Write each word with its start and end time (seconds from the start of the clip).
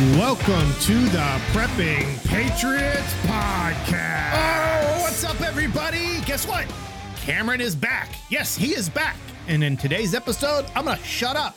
Welcome 0.00 0.72
to 0.80 0.98
the 1.10 1.40
Prepping 1.52 2.26
Patriots 2.26 3.14
podcast. 3.26 4.32
Oh, 4.34 5.02
what's 5.02 5.22
up, 5.22 5.40
everybody? 5.40 6.20
Guess 6.22 6.48
what? 6.48 6.66
Cameron 7.14 7.60
is 7.60 7.76
back. 7.76 8.08
Yes, 8.28 8.56
he 8.56 8.74
is 8.74 8.88
back. 8.88 9.14
And 9.46 9.62
in 9.62 9.76
today's 9.76 10.12
episode, 10.12 10.66
I'm 10.74 10.86
going 10.86 10.98
to 10.98 11.04
shut 11.04 11.36
up 11.36 11.56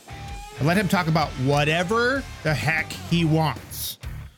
and 0.60 0.68
let 0.68 0.78
him 0.78 0.88
talk 0.88 1.08
about 1.08 1.30
whatever 1.48 2.24
the 2.44 2.54
heck 2.54 2.92
he 2.92 3.26
wants. 3.26 3.98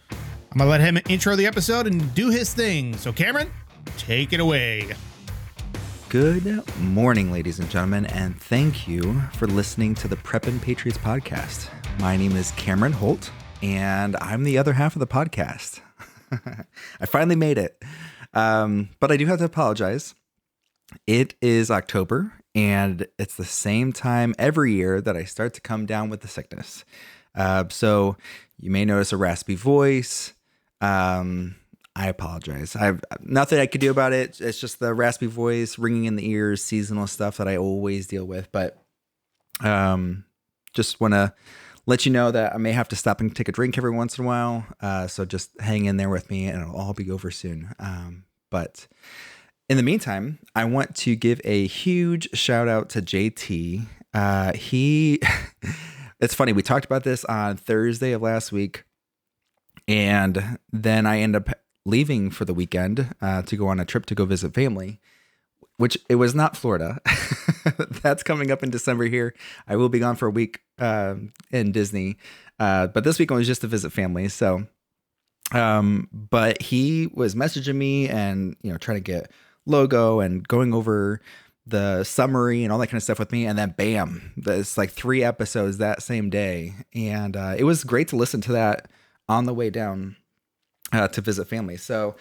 I'm 0.10 0.60
going 0.60 0.68
to 0.68 0.72
let 0.72 0.80
him 0.80 0.98
intro 1.10 1.36
the 1.36 1.46
episode 1.46 1.86
and 1.86 2.16
do 2.16 2.30
his 2.30 2.54
thing. 2.54 2.96
So, 2.96 3.12
Cameron, 3.12 3.52
take 3.98 4.32
it 4.32 4.40
away. 4.40 4.96
Good 6.08 6.64
morning, 6.80 7.34
ladies 7.34 7.60
and 7.60 7.70
gentlemen, 7.70 8.06
and 8.06 8.42
thank 8.42 8.88
you 8.88 9.20
for 9.34 9.46
listening 9.46 9.94
to 9.96 10.08
the 10.08 10.16
Preppin' 10.16 10.62
Patriots 10.62 10.98
podcast. 10.98 11.68
My 12.00 12.16
name 12.16 12.38
is 12.38 12.52
Cameron 12.52 12.94
Holt, 12.94 13.30
and 13.62 14.16
I'm 14.22 14.44
the 14.44 14.58
other 14.58 14.74
half 14.74 14.96
of 14.96 15.00
the 15.00 15.08
podcast. 15.08 15.82
I 17.00 17.06
finally 17.06 17.36
made 17.36 17.58
it. 17.58 17.82
Um, 18.34 18.90
but 19.00 19.12
I 19.12 19.18
do 19.18 19.26
have 19.26 19.40
to 19.40 19.46
apologize. 19.46 20.16
It 21.06 21.36
is 21.42 21.70
October, 21.70 22.34
and 22.56 23.08
it's 23.18 23.36
the 23.36 23.46
same 23.46 23.94
time 23.94 24.34
every 24.38 24.74
year 24.74 25.02
that 25.02 25.16
I 25.16 25.24
start 25.24 25.54
to 25.56 25.62
come 25.62 25.86
down 25.86 26.10
with 26.10 26.22
the 26.22 26.28
sickness. 26.28 26.86
Uh, 27.36 27.66
so 27.70 28.18
you 28.60 28.72
may 28.72 28.86
notice 28.86 29.14
a 29.14 29.18
raspy 29.18 29.56
voice. 29.56 30.34
Um, 30.82 31.56
I 31.96 32.08
apologize. 32.08 32.76
I 32.76 32.86
have 32.86 33.04
nothing 33.22 33.60
I 33.60 33.66
could 33.66 33.82
do 33.82 33.92
about 33.92 34.14
it. 34.14 34.40
It's 34.40 34.60
just 34.60 34.80
the 34.80 34.94
raspy 34.94 35.26
voice, 35.26 35.78
ringing 35.78 36.06
in 36.06 36.16
the 36.16 36.30
ears, 36.30 36.64
seasonal 36.64 37.08
stuff 37.08 37.38
that 37.38 37.48
I 37.48 37.58
always 37.58 38.08
deal 38.08 38.26
with. 38.26 38.52
But 38.52 38.82
um, 39.62 40.26
just 40.74 41.02
want 41.02 41.14
to 41.14 41.34
let 41.90 42.06
you 42.06 42.12
know 42.12 42.30
that 42.30 42.54
I 42.54 42.58
may 42.58 42.72
have 42.72 42.88
to 42.90 42.96
stop 42.96 43.20
and 43.20 43.36
take 43.36 43.48
a 43.48 43.52
drink 43.52 43.76
every 43.76 43.90
once 43.90 44.20
in 44.20 44.24
a 44.24 44.28
while. 44.28 44.64
Uh, 44.80 45.08
so 45.08 45.26
just 45.26 45.60
hang 45.60 45.86
in 45.86 45.98
there 45.98 46.08
with 46.08 46.30
me, 46.30 46.46
and 46.46 46.62
it'll 46.62 46.76
all 46.76 46.94
be 46.94 47.10
over 47.10 47.32
soon. 47.32 47.74
Um, 47.80 48.26
but 48.52 48.88
in 49.68 49.76
the 49.76 49.82
meantime, 49.82 50.38
I 50.56 50.66
want 50.66 50.96
to 50.98 51.16
give 51.16 51.42
a 51.44 51.66
huge 51.66 52.30
shout 52.38 52.68
out 52.68 52.90
to 52.90 53.02
JT. 53.02 53.88
Uh, 54.14 54.54
he, 54.54 55.20
it's 56.20 56.36
funny, 56.36 56.54
we 56.54 56.62
talked 56.62 56.86
about 56.86 57.04
this 57.04 57.26
on 57.26 57.58
Thursday 57.58 58.12
of 58.12 58.22
last 58.22 58.52
week. 58.52 58.84
And 59.88 60.60
then 60.72 61.08
I 61.08 61.22
end 61.22 61.36
up 61.36 61.50
leaving 61.88 62.30
for 62.30 62.46
the 62.46 62.54
weekend 62.54 63.16
uh, 63.20 63.42
to 63.42 63.58
go 63.58 63.68
on 63.68 63.80
a 63.80 63.86
trip 63.86 64.06
to 64.08 64.16
go 64.16 64.26
visit 64.26 64.54
family, 64.54 65.00
which 65.78 65.98
it 66.08 66.16
was 66.16 66.36
not 66.36 66.56
Florida. 66.56 67.00
That's 68.04 68.22
coming 68.22 68.52
up 68.52 68.62
in 68.62 68.70
December 68.70 69.06
here. 69.06 69.34
I 69.68 69.76
will 69.76 69.90
be 69.90 69.98
gone 69.98 70.16
for 70.16 70.28
a 70.28 70.32
week 70.32 70.62
uh, 70.80 71.16
in 71.52 71.72
Disney. 71.72 72.18
Uh, 72.60 72.88
but 72.88 73.04
this 73.04 73.20
week 73.20 73.32
was 73.32 73.48
just 73.48 73.62
to 73.62 73.68
visit 73.68 73.92
family. 73.92 74.28
So, 74.28 74.68
um, 75.52 76.10
but 76.12 76.62
he 76.62 77.08
was 77.14 77.36
messaging 77.36 77.76
me 77.76 78.10
and, 78.10 78.56
you 78.62 78.72
know, 78.72 78.78
trying 78.78 78.98
to 78.98 79.02
get 79.02 79.32
logo 79.66 80.20
and 80.20 80.48
going 80.48 80.74
over 80.74 81.22
the 81.66 82.04
summary 82.04 82.64
and 82.64 82.74
all 82.74 82.80
that 82.80 82.88
kind 82.88 82.98
of 82.98 83.04
stuff 83.04 83.20
with 83.20 83.32
me. 83.32 83.46
And 83.46 83.58
then 83.58 83.74
bam, 83.78 84.34
it's 84.38 84.78
like 84.78 84.92
three 84.92 85.24
episodes 85.24 85.78
that 85.78 86.02
same 86.02 86.30
day. 86.30 86.74
And 86.94 87.38
uh, 87.38 87.56
it 87.58 87.64
was 87.64 87.84
great 87.84 88.08
to 88.10 88.16
listen 88.16 88.42
to 88.42 88.52
that 88.54 88.90
on 89.28 89.46
the 89.46 89.54
way 89.54 89.70
down 89.70 90.16
uh, 90.92 91.08
to 91.10 91.22
visit 91.22 91.48
family. 91.48 91.78
So 91.78 92.16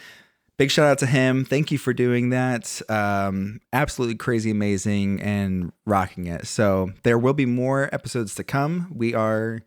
big 0.58 0.70
shout 0.70 0.86
out 0.86 0.98
to 0.98 1.06
him. 1.06 1.44
Thank 1.44 1.70
you 1.70 1.78
for 1.78 1.94
doing 1.94 2.30
that. 2.30 2.82
Um, 2.90 3.60
absolutely 3.72 4.16
crazy, 4.16 4.50
amazing, 4.50 5.22
and 5.22 5.72
rocking 5.86 6.26
it. 6.26 6.46
So 6.46 6.92
there 7.04 7.18
will 7.18 7.32
be 7.32 7.46
more 7.46 7.88
episodes 7.94 8.34
to 8.34 8.44
come. 8.44 8.92
We 8.94 9.14
are 9.14 9.60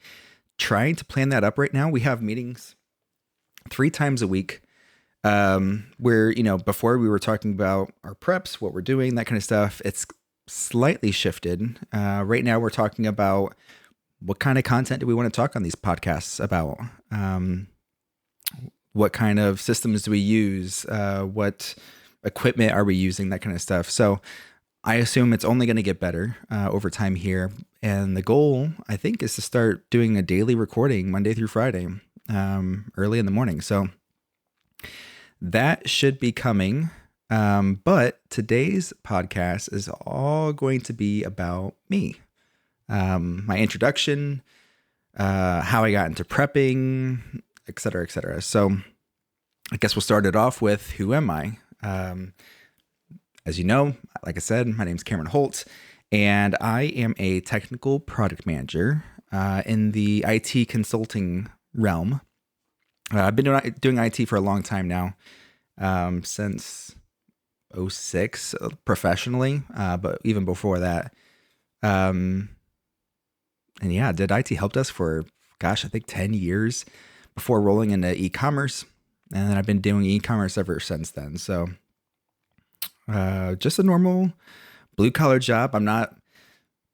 trying 0.58 0.96
to 0.98 1.06
plan 1.06 1.30
that 1.30 1.44
up 1.44 1.58
right 1.58 1.74
now. 1.74 1.90
We 1.90 2.02
have 2.02 2.22
meetings 2.22 2.76
three 3.70 3.90
times 3.90 4.22
a 4.22 4.28
week. 4.28 4.62
Um, 5.24 5.86
where 6.00 6.32
you 6.32 6.42
know 6.42 6.58
before 6.58 6.98
we 6.98 7.08
were 7.08 7.20
talking 7.20 7.52
about 7.52 7.94
our 8.04 8.16
preps, 8.16 8.56
what 8.56 8.74
we're 8.74 8.82
doing, 8.82 9.14
that 9.16 9.26
kind 9.26 9.38
of 9.38 9.44
stuff. 9.44 9.80
It's 9.86 10.06
slightly 10.48 11.12
shifted. 11.12 11.80
Uh, 11.94 12.24
right 12.26 12.44
now, 12.44 12.60
we're 12.60 12.72
talking 12.72 13.06
about 13.06 13.56
what 14.20 14.40
kind 14.40 14.58
of 14.58 14.64
content 14.64 15.00
do 15.00 15.06
we 15.06 15.14
want 15.14 15.32
to 15.32 15.36
talk 15.36 15.56
on 15.56 15.62
these 15.62 15.76
podcasts 15.76 16.44
about. 16.44 16.80
Um, 17.12 17.68
what 18.94 19.14
kind 19.14 19.40
of 19.40 19.62
systems 19.62 20.04
do 20.04 20.12
we 20.12 20.20
use? 20.20 20.86
Uh, 20.86 21.24
what 21.24 21.76
equipment 22.24 22.72
are 22.72 22.84
we 22.84 22.96
using? 22.96 23.30
That 23.30 23.42
kind 23.42 23.56
of 23.56 23.62
stuff. 23.62 23.90
So 23.90 24.22
I 24.84 24.96
assume 24.96 25.34
it's 25.34 25.46
only 25.46 25.66
going 25.66 25.76
to 25.76 25.84
get 25.84 26.00
better 26.00 26.38
uh, 26.50 26.70
over 26.72 26.90
time 26.90 27.16
here. 27.16 27.52
And 27.82 28.16
the 28.18 28.22
goal, 28.22 28.70
I 28.88 28.98
think, 28.98 29.24
is 29.24 29.36
to 29.36 29.42
start 29.42 29.90
doing 29.90 30.18
a 30.18 30.22
daily 30.22 30.56
recording 30.56 31.12
Monday 31.12 31.34
through 31.34 31.48
Friday, 31.48 31.88
um, 32.30 32.92
early 32.98 33.20
in 33.20 33.26
the 33.26 33.32
morning. 33.32 33.62
So 33.62 33.90
that 35.42 35.90
should 35.90 36.20
be 36.20 36.32
coming. 36.32 36.90
Um, 37.30 37.80
but 37.84 38.20
today's 38.30 38.92
podcast 39.06 39.72
is 39.74 39.88
all 40.06 40.52
going 40.52 40.82
to 40.82 40.94
be 40.94 41.24
about 41.24 41.76
me, 41.90 42.18
um, 42.90 43.46
my 43.46 43.58
introduction, 43.58 44.42
uh, 45.18 45.62
how 45.62 45.84
I 45.84 45.92
got 45.92 46.08
into 46.08 46.26
prepping, 46.26 47.42
et 47.68 47.80
cetera, 47.80 48.04
et 48.04 48.12
cetera. 48.12 48.42
So 48.42 48.78
I 49.72 49.78
guess 49.78 49.96
we'll 49.96 50.02
start 50.02 50.26
it 50.26 50.36
off 50.36 50.62
with 50.62 50.92
who 50.92 51.14
am 51.14 51.30
I? 51.30 51.58
Um, 51.84 52.34
as 53.46 53.58
you 53.58 53.66
know, 53.66 53.96
like 54.26 54.36
I 54.36 54.40
said, 54.40 54.68
my 54.68 54.84
name 54.84 54.96
is 54.96 55.04
Cameron 55.04 55.28
Holt, 55.28 55.66
and 56.12 56.56
I 56.62 56.84
am 56.84 57.16
a 57.18 57.42
technical 57.42 58.00
product 58.00 58.46
manager 58.46 59.04
uh, 59.32 59.64
in 59.66 59.92
the 59.92 60.24
IT 60.28 60.68
consulting 60.68 61.50
realm. 61.74 62.22
Uh, 63.14 63.22
I've 63.22 63.36
been 63.36 63.46
doing, 63.46 63.76
doing 63.80 63.98
IT 63.98 64.28
for 64.28 64.36
a 64.36 64.42
long 64.42 64.62
time 64.62 64.88
now, 64.88 65.16
um, 65.78 66.24
since 66.24 66.96
06 67.76 68.54
uh, 68.56 68.70
professionally, 68.86 69.64
uh, 69.76 69.98
but 69.98 70.20
even 70.24 70.46
before 70.46 70.80
that. 70.80 71.14
Um, 71.82 72.50
and 73.82 73.94
yeah, 73.94 74.12
did 74.12 74.32
IT 74.32 74.50
help 74.50 74.74
desk 74.74 74.94
for, 74.94 75.24
gosh, 75.60 75.84
I 75.84 75.88
think 75.88 76.06
10 76.08 76.34
years 76.34 76.86
before 77.36 77.62
rolling 77.62 77.92
into 77.92 78.16
e-commerce, 78.16 78.86
and 79.34 79.50
then 79.50 79.58
I've 79.58 79.66
been 79.66 79.82
doing 79.82 80.06
e-commerce 80.06 80.58
ever 80.58 80.80
since 80.80 81.12
then. 81.12 81.38
So, 81.38 81.70
uh, 83.08 83.56
just 83.56 83.80
a 83.80 83.84
normal 83.84 84.34
blue 84.96 85.12
collar 85.12 85.40
job. 85.40 85.76
I'm 85.76 85.86
not 85.86 86.16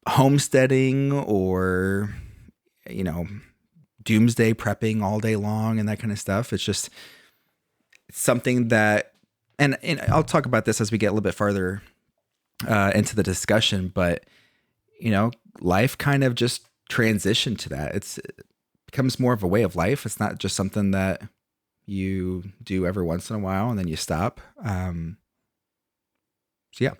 homesteading 0.07 1.11
or 1.11 2.15
you 2.89 3.03
know 3.03 3.27
doomsday 4.03 4.53
prepping 4.53 5.03
all 5.03 5.19
day 5.19 5.35
long 5.35 5.79
and 5.79 5.89
that 5.89 5.99
kind 5.99 6.11
of 6.11 6.19
stuff. 6.19 6.53
It's 6.53 6.63
just 6.63 6.89
something 8.09 8.69
that, 8.69 9.11
and, 9.59 9.77
and 9.83 9.99
I'll 10.01 10.23
talk 10.23 10.45
about 10.45 10.63
this 10.63 10.79
as 10.79 10.91
we 10.93 10.97
get 10.97 11.07
a 11.07 11.11
little 11.11 11.21
bit 11.21 11.35
farther 11.35 11.81
uh, 12.65 12.93
into 12.95 13.17
the 13.17 13.23
discussion, 13.23 13.91
but 13.93 14.23
you 14.99 15.11
know, 15.11 15.31
life 15.59 15.97
kind 15.97 16.23
of 16.23 16.35
just 16.35 16.65
transitioned 16.89 17.57
to 17.59 17.69
that. 17.69 17.95
It's 17.95 18.17
it 18.17 18.45
becomes 18.87 19.19
more 19.19 19.33
of 19.33 19.43
a 19.43 19.47
way 19.47 19.61
of 19.61 19.75
life. 19.75 20.05
It's 20.05 20.19
not 20.19 20.39
just 20.39 20.55
something 20.55 20.91
that 20.91 21.21
you 21.85 22.43
do 22.63 22.85
every 22.85 23.03
once 23.03 23.29
in 23.29 23.35
a 23.35 23.39
while 23.39 23.69
and 23.69 23.77
then 23.77 23.87
you 23.87 23.95
stop. 23.95 24.41
Um, 24.63 25.17
so 26.73 26.85
yeah, 26.85 26.93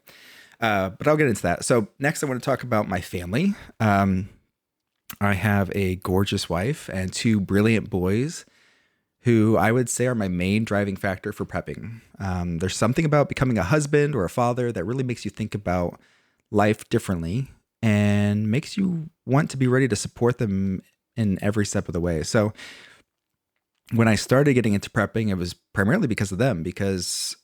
uh, 0.61 0.91
but 0.91 1.07
I'll 1.07 1.17
get 1.17 1.27
into 1.27 1.41
that. 1.43 1.65
So 1.65 1.87
next, 1.99 2.23
I 2.23 2.27
want 2.27 2.41
to 2.41 2.45
talk 2.45 2.63
about 2.63 2.87
my 2.87 3.01
family. 3.01 3.53
Um, 3.79 4.29
I 5.21 5.33
have 5.33 5.71
a 5.75 5.95
gorgeous 5.97 6.49
wife 6.49 6.89
and 6.89 7.11
two 7.11 7.39
brilliant 7.39 7.89
boys 7.89 8.45
who 9.21 9.57
I 9.57 9.71
would 9.71 9.89
say 9.89 10.07
are 10.07 10.15
my 10.15 10.27
main 10.27 10.63
driving 10.63 10.95
factor 10.95 11.33
for 11.33 11.45
prepping. 11.45 12.01
Um, 12.19 12.59
there's 12.59 12.75
something 12.75 13.05
about 13.05 13.29
becoming 13.29 13.57
a 13.57 13.63
husband 13.63 14.15
or 14.15 14.23
a 14.23 14.29
father 14.29 14.71
that 14.71 14.85
really 14.85 15.03
makes 15.03 15.25
you 15.25 15.31
think 15.31 15.53
about 15.53 15.99
life 16.49 16.87
differently 16.89 17.49
and 17.81 18.49
makes 18.49 18.77
you 18.77 19.09
want 19.25 19.49
to 19.51 19.57
be 19.57 19.67
ready 19.67 19.87
to 19.87 19.95
support 19.95 20.37
them 20.37 20.81
in 21.17 21.37
every 21.41 21.65
step 21.65 21.89
of 21.89 21.93
the 21.93 21.99
way. 21.99 22.23
So 22.23 22.53
when 23.91 24.07
I 24.07 24.15
started 24.15 24.53
getting 24.53 24.73
into 24.73 24.89
prepping, 24.89 25.29
it 25.29 25.35
was 25.35 25.53
primarily 25.53 26.07
because 26.07 26.31
of 26.31 26.37
them, 26.37 26.63
because 26.63 27.35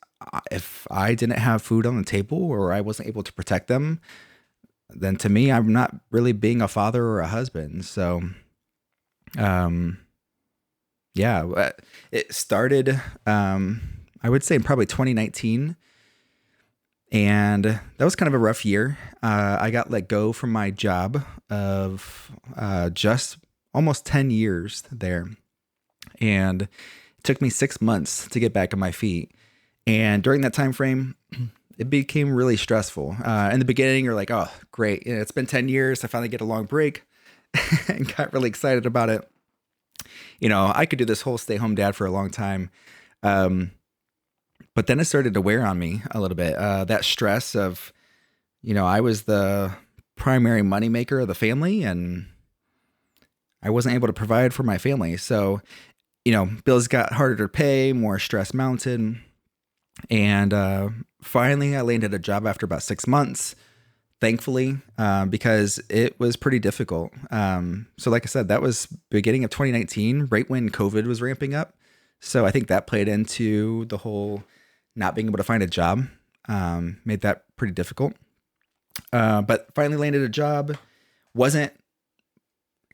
if 0.51 0.87
I 0.89 1.15
didn't 1.15 1.39
have 1.39 1.61
food 1.61 1.85
on 1.85 1.97
the 1.97 2.03
table 2.03 2.41
or 2.41 2.71
I 2.71 2.81
wasn't 2.81 3.09
able 3.09 3.23
to 3.23 3.33
protect 3.33 3.67
them, 3.67 3.99
then 4.89 5.15
to 5.17 5.29
me, 5.29 5.51
I'm 5.51 5.73
not 5.73 5.95
really 6.11 6.33
being 6.33 6.61
a 6.61 6.67
father 6.67 7.03
or 7.03 7.19
a 7.19 7.27
husband. 7.27 7.85
So, 7.85 8.21
um, 9.37 9.99
yeah, 11.13 11.45
uh, 11.45 11.71
it 12.11 12.33
started, 12.33 13.01
um, 13.25 13.81
I 14.21 14.29
would 14.29 14.43
say 14.43 14.55
in 14.55 14.63
probably 14.63 14.85
2019. 14.85 15.75
And 17.11 17.63
that 17.63 18.03
was 18.03 18.15
kind 18.15 18.27
of 18.27 18.33
a 18.33 18.39
rough 18.39 18.65
year. 18.65 18.97
Uh, 19.21 19.57
I 19.59 19.69
got 19.69 19.91
let 19.91 20.07
go 20.07 20.33
from 20.33 20.51
my 20.51 20.71
job 20.71 21.23
of 21.49 22.31
uh, 22.55 22.89
just 22.89 23.37
almost 23.73 24.05
10 24.05 24.31
years 24.31 24.83
there. 24.91 25.27
And 26.19 26.63
it 26.63 26.69
took 27.23 27.41
me 27.41 27.49
six 27.49 27.81
months 27.81 28.27
to 28.29 28.39
get 28.39 28.53
back 28.53 28.73
on 28.73 28.79
my 28.79 28.91
feet. 28.91 29.31
And 29.85 30.23
during 30.23 30.41
that 30.41 30.53
time 30.53 30.73
frame, 30.73 31.15
it 31.77 31.89
became 31.89 32.33
really 32.33 32.57
stressful. 32.57 33.17
Uh, 33.23 33.49
in 33.51 33.59
the 33.59 33.65
beginning, 33.65 34.05
you're 34.05 34.15
like, 34.15 34.31
oh, 34.31 34.49
great. 34.71 35.05
You 35.05 35.15
know, 35.15 35.21
it's 35.21 35.31
been 35.31 35.45
10 35.45 35.69
years. 35.69 36.03
I 36.03 36.07
finally 36.07 36.29
get 36.29 36.41
a 36.41 36.45
long 36.45 36.65
break 36.65 37.03
and 37.87 38.15
got 38.15 38.33
really 38.33 38.49
excited 38.49 38.85
about 38.85 39.09
it. 39.09 39.27
you 40.39 40.49
know, 40.49 40.71
I 40.73 40.85
could 40.85 40.99
do 40.99 41.05
this 41.05 41.21
whole 41.21 41.37
stay 41.37 41.55
home 41.55 41.75
dad 41.75 41.95
for 41.95 42.05
a 42.05 42.11
long 42.11 42.29
time. 42.29 42.69
Um, 43.21 43.71
but 44.75 44.87
then 44.87 44.99
it 44.99 45.05
started 45.05 45.33
to 45.35 45.41
wear 45.41 45.65
on 45.65 45.79
me 45.79 46.01
a 46.11 46.19
little 46.19 46.35
bit. 46.35 46.55
Uh, 46.55 46.83
that 46.85 47.05
stress 47.05 47.55
of, 47.55 47.93
you 48.61 48.73
know, 48.73 48.85
I 48.85 49.01
was 49.01 49.23
the 49.23 49.71
primary 50.15 50.61
moneymaker 50.61 51.21
of 51.21 51.27
the 51.27 51.35
family 51.35 51.83
and 51.83 52.27
I 53.63 53.69
wasn't 53.69 53.95
able 53.95 54.07
to 54.07 54.13
provide 54.13 54.53
for 54.53 54.63
my 54.63 54.77
family. 54.77 55.17
So, 55.17 55.61
you 56.25 56.31
know, 56.31 56.49
bills 56.65 56.87
got 56.87 57.13
harder 57.13 57.35
to 57.37 57.47
pay, 57.47 57.93
more 57.93 58.19
stress 58.19 58.53
mounted. 58.53 59.17
And 60.09 60.53
uh, 60.53 60.89
finally, 61.21 61.75
I 61.75 61.81
landed 61.81 62.13
a 62.13 62.19
job 62.19 62.45
after 62.45 62.65
about 62.65 62.83
six 62.83 63.07
months, 63.07 63.55
thankfully, 64.19 64.77
uh, 64.97 65.25
because 65.25 65.79
it 65.89 66.19
was 66.19 66.35
pretty 66.35 66.59
difficult. 66.59 67.11
Um, 67.31 67.87
so, 67.97 68.11
like 68.11 68.25
I 68.25 68.27
said, 68.27 68.49
that 68.49 68.61
was 68.61 68.87
beginning 69.09 69.43
of 69.43 69.49
2019, 69.51 70.27
right 70.29 70.49
when 70.49 70.69
COVID 70.69 71.05
was 71.05 71.21
ramping 71.21 71.55
up. 71.55 71.75
So, 72.19 72.45
I 72.45 72.51
think 72.51 72.67
that 72.67 72.87
played 72.87 73.07
into 73.07 73.85
the 73.85 73.97
whole 73.97 74.43
not 74.95 75.15
being 75.15 75.27
able 75.27 75.37
to 75.37 75.43
find 75.43 75.63
a 75.63 75.67
job, 75.67 76.07
um, 76.47 76.99
made 77.05 77.21
that 77.21 77.45
pretty 77.55 77.73
difficult. 77.73 78.13
Uh, 79.11 79.41
but 79.41 79.67
finally 79.73 79.97
landed 79.97 80.21
a 80.21 80.29
job, 80.29 80.77
wasn't 81.33 81.73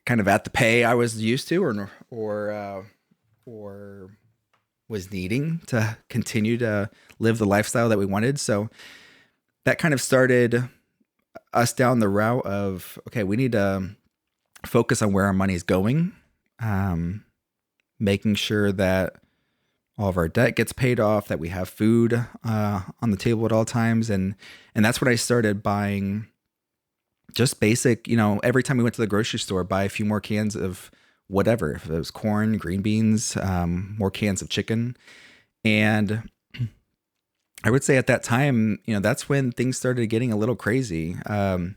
kind 0.06 0.20
of 0.20 0.28
at 0.28 0.44
the 0.44 0.50
pay 0.50 0.84
I 0.84 0.94
was 0.94 1.22
used 1.22 1.48
to, 1.50 1.64
or 1.64 1.92
or 2.10 2.52
uh, 2.52 2.84
or 3.46 4.12
was 4.88 5.12
needing 5.12 5.62
to 5.68 5.98
continue 6.10 6.58
to 6.58 6.90
live 7.20 7.38
the 7.38 7.46
lifestyle 7.46 7.90
that 7.90 8.00
we 8.00 8.06
wanted. 8.06 8.40
So 8.40 8.70
that 9.66 9.78
kind 9.78 9.94
of 9.94 10.02
started 10.02 10.68
us 11.54 11.74
down 11.74 12.00
the 12.00 12.10
route 12.10 12.46
of 12.46 13.00
okay, 13.08 13.24
we 13.24 13.38
need 13.38 13.52
to 13.54 13.92
focus 14.66 15.02
on 15.02 15.14
where 15.14 15.26
our 15.26 15.34
money 15.34 15.54
is 15.54 15.64
going, 15.64 16.14
um, 16.60 17.24
making 18.00 18.36
sure 18.36 18.72
that 18.72 19.16
all 19.98 20.10
of 20.10 20.18
our 20.18 20.28
debt 20.28 20.56
gets 20.56 20.72
paid 20.72 21.00
off, 21.00 21.28
that 21.28 21.40
we 21.40 21.50
have 21.50 21.68
food 21.68 22.26
uh, 22.44 22.82
on 23.02 23.12
the 23.12 23.18
table 23.18 23.46
at 23.46 23.52
all 23.52 23.66
times, 23.66 24.10
and 24.10 24.36
and 24.74 24.84
that's 24.84 25.02
when 25.02 25.12
I 25.12 25.16
started 25.16 25.62
buying 25.62 26.28
just 27.34 27.60
basic. 27.60 28.08
You 28.08 28.18
know, 28.18 28.40
every 28.40 28.64
time 28.64 28.78
we 28.78 28.84
went 28.84 28.96
to 28.96 29.02
the 29.02 29.08
grocery 29.08 29.40
store, 29.40 29.64
buy 29.64 29.84
a 29.84 29.90
few 29.90 30.06
more 30.06 30.22
cans 30.22 30.56
of 30.56 30.92
whatever. 31.28 31.74
If 31.74 31.90
it 31.90 31.94
was 31.94 32.12
corn, 32.12 32.58
green 32.58 32.82
beans, 32.82 33.38
um, 33.38 33.96
more 33.98 34.12
cans 34.12 34.42
of 34.42 34.50
chicken, 34.50 34.98
and 35.64 36.30
I 37.64 37.72
would 37.72 37.84
say 37.84 37.98
at 37.98 38.08
that 38.08 38.24
time, 38.24 38.80
you 38.86 38.94
know, 38.94 39.00
that's 39.00 39.30
when 39.30 39.52
things 39.52 39.78
started 39.78 40.08
getting 40.08 40.32
a 40.32 40.38
little 40.38 40.56
crazy. 40.56 41.18
Um, 41.26 41.76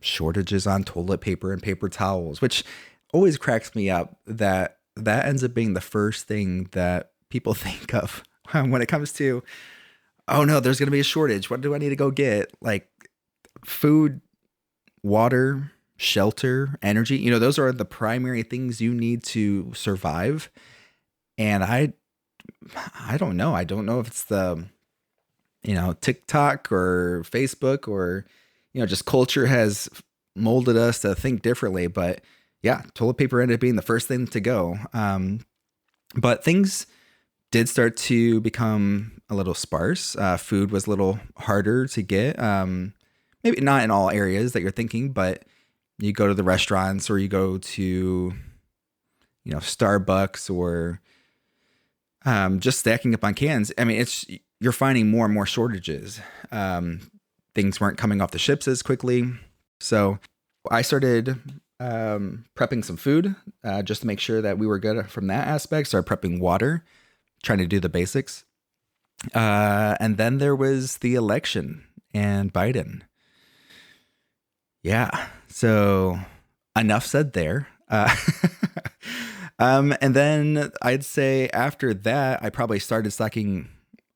shortages 0.00 0.66
on 0.66 0.84
toilet 0.84 1.20
paper 1.20 1.52
and 1.52 1.62
paper 1.62 1.88
towels, 1.88 2.40
which 2.40 2.64
always 3.12 3.36
cracks 3.36 3.74
me 3.74 3.90
up 3.90 4.18
that 4.26 4.78
that 4.96 5.26
ends 5.26 5.42
up 5.42 5.54
being 5.54 5.74
the 5.74 5.80
first 5.80 6.26
thing 6.26 6.68
that 6.72 7.12
people 7.28 7.54
think 7.54 7.94
of 7.94 8.22
when 8.52 8.82
it 8.82 8.86
comes 8.86 9.12
to, 9.14 9.42
oh 10.28 10.44
no, 10.44 10.60
there's 10.60 10.78
going 10.78 10.88
to 10.88 10.92
be 10.92 11.00
a 11.00 11.04
shortage. 11.04 11.50
What 11.50 11.60
do 11.60 11.74
I 11.74 11.78
need 11.78 11.90
to 11.90 11.96
go 11.96 12.10
get? 12.10 12.52
Like 12.60 12.88
food, 13.64 14.20
water, 15.02 15.72
shelter, 15.96 16.78
energy. 16.82 17.16
You 17.18 17.30
know, 17.30 17.38
those 17.38 17.58
are 17.58 17.72
the 17.72 17.84
primary 17.84 18.42
things 18.42 18.80
you 18.80 18.94
need 18.94 19.22
to 19.24 19.72
survive. 19.74 20.50
And 21.38 21.64
I, 21.64 21.94
I 22.98 23.16
don't 23.16 23.36
know. 23.36 23.54
I 23.54 23.64
don't 23.64 23.86
know 23.86 24.00
if 24.00 24.08
it's 24.08 24.24
the, 24.24 24.66
you 25.62 25.74
know, 25.74 25.94
TikTok 26.00 26.70
or 26.70 27.24
Facebook 27.24 27.88
or, 27.88 28.26
you 28.72 28.80
know, 28.80 28.86
just 28.86 29.06
culture 29.06 29.46
has 29.46 29.88
molded 30.34 30.76
us 30.76 31.00
to 31.00 31.14
think 31.14 31.42
differently. 31.42 31.86
But 31.86 32.20
yeah, 32.62 32.82
toilet 32.94 33.14
paper 33.14 33.40
ended 33.40 33.56
up 33.56 33.60
being 33.60 33.76
the 33.76 33.82
first 33.82 34.08
thing 34.08 34.26
to 34.28 34.40
go. 34.40 34.76
Um, 34.92 35.44
but 36.14 36.44
things 36.44 36.86
did 37.50 37.68
start 37.68 37.96
to 37.96 38.40
become 38.40 39.20
a 39.28 39.34
little 39.34 39.54
sparse. 39.54 40.16
Uh, 40.16 40.36
food 40.36 40.70
was 40.70 40.86
a 40.86 40.90
little 40.90 41.20
harder 41.36 41.86
to 41.86 42.02
get. 42.02 42.38
Um, 42.38 42.94
maybe 43.44 43.60
not 43.60 43.82
in 43.82 43.90
all 43.90 44.10
areas 44.10 44.52
that 44.52 44.62
you're 44.62 44.70
thinking, 44.70 45.10
but 45.10 45.44
you 45.98 46.12
go 46.12 46.28
to 46.28 46.34
the 46.34 46.42
restaurants 46.42 47.10
or 47.10 47.18
you 47.18 47.28
go 47.28 47.58
to, 47.58 47.82
you 49.44 49.52
know, 49.52 49.58
Starbucks 49.58 50.52
or 50.52 51.00
um, 52.24 52.60
just 52.60 52.78
stacking 52.78 53.14
up 53.14 53.24
on 53.24 53.34
cans. 53.34 53.72
I 53.78 53.84
mean, 53.84 54.00
it's 54.00 54.26
you're 54.60 54.72
finding 54.72 55.10
more 55.10 55.24
and 55.24 55.34
more 55.34 55.46
shortages. 55.46 56.20
Um, 56.50 57.10
things 57.54 57.80
weren't 57.80 57.98
coming 57.98 58.20
off 58.20 58.30
the 58.30 58.38
ships 58.38 58.68
as 58.68 58.82
quickly, 58.82 59.24
so 59.80 60.18
I 60.70 60.82
started 60.82 61.36
um, 61.80 62.44
prepping 62.56 62.84
some 62.84 62.96
food 62.96 63.34
uh, 63.64 63.82
just 63.82 64.02
to 64.02 64.06
make 64.06 64.20
sure 64.20 64.40
that 64.40 64.58
we 64.58 64.66
were 64.66 64.78
good 64.78 65.08
from 65.10 65.26
that 65.26 65.48
aspect. 65.48 65.88
Started 65.88 66.08
prepping 66.08 66.38
water 66.38 66.84
trying 67.42 67.58
to 67.58 67.66
do 67.66 67.80
the 67.80 67.88
basics. 67.88 68.44
Uh, 69.34 69.96
and 70.00 70.16
then 70.16 70.38
there 70.38 70.56
was 70.56 70.98
the 70.98 71.14
election 71.14 71.84
and 72.14 72.52
Biden. 72.52 73.02
Yeah. 74.82 75.28
So 75.48 76.18
enough 76.76 77.06
said 77.06 77.32
there. 77.32 77.68
Uh, 77.88 78.14
um, 79.58 79.94
and 80.00 80.14
then 80.14 80.70
I'd 80.80 81.04
say 81.04 81.48
after 81.50 81.94
that, 81.94 82.42
I 82.42 82.50
probably 82.50 82.78
started 82.78 83.10
stocking 83.12 83.68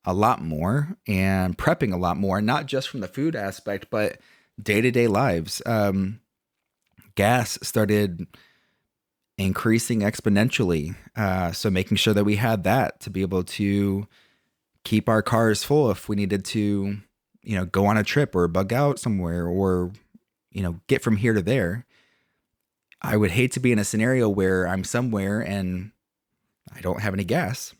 a 0.04 0.14
lot 0.14 0.40
more 0.40 0.96
and 1.06 1.58
prepping 1.58 1.92
a 1.92 1.96
lot 1.96 2.16
more, 2.16 2.40
not 2.40 2.66
just 2.66 2.88
from 2.88 3.00
the 3.00 3.08
food 3.08 3.34
aspect, 3.34 3.88
but 3.90 4.18
day 4.60 4.80
to 4.80 4.90
day 4.90 5.08
lives. 5.08 5.60
Um, 5.66 6.20
gas 7.16 7.58
started 7.62 8.26
increasing 9.38 10.00
exponentially. 10.00 10.94
Uh, 11.16 11.52
so 11.52 11.70
making 11.70 11.96
sure 11.96 12.14
that 12.14 12.24
we 12.24 12.36
had 12.36 12.64
that 12.64 13.00
to 13.00 13.10
be 13.10 13.22
able 13.22 13.42
to 13.42 14.06
keep 14.84 15.08
our 15.08 15.22
cars 15.22 15.64
full 15.64 15.90
if 15.90 16.08
we 16.08 16.16
needed 16.16 16.44
to, 16.44 16.96
you 17.42 17.56
know, 17.56 17.66
go 17.66 17.86
on 17.86 17.96
a 17.96 18.04
trip 18.04 18.34
or 18.34 18.48
bug 18.48 18.72
out 18.72 18.98
somewhere 18.98 19.46
or, 19.46 19.92
you 20.56 20.62
know, 20.62 20.80
get 20.86 21.02
from 21.02 21.18
here 21.18 21.34
to 21.34 21.42
there. 21.42 21.84
I 23.02 23.18
would 23.18 23.32
hate 23.32 23.52
to 23.52 23.60
be 23.60 23.72
in 23.72 23.78
a 23.78 23.84
scenario 23.84 24.26
where 24.26 24.66
I'm 24.66 24.84
somewhere 24.84 25.40
and 25.40 25.92
I 26.74 26.80
don't 26.80 27.02
have 27.02 27.12
any 27.12 27.24
gas. 27.24 27.74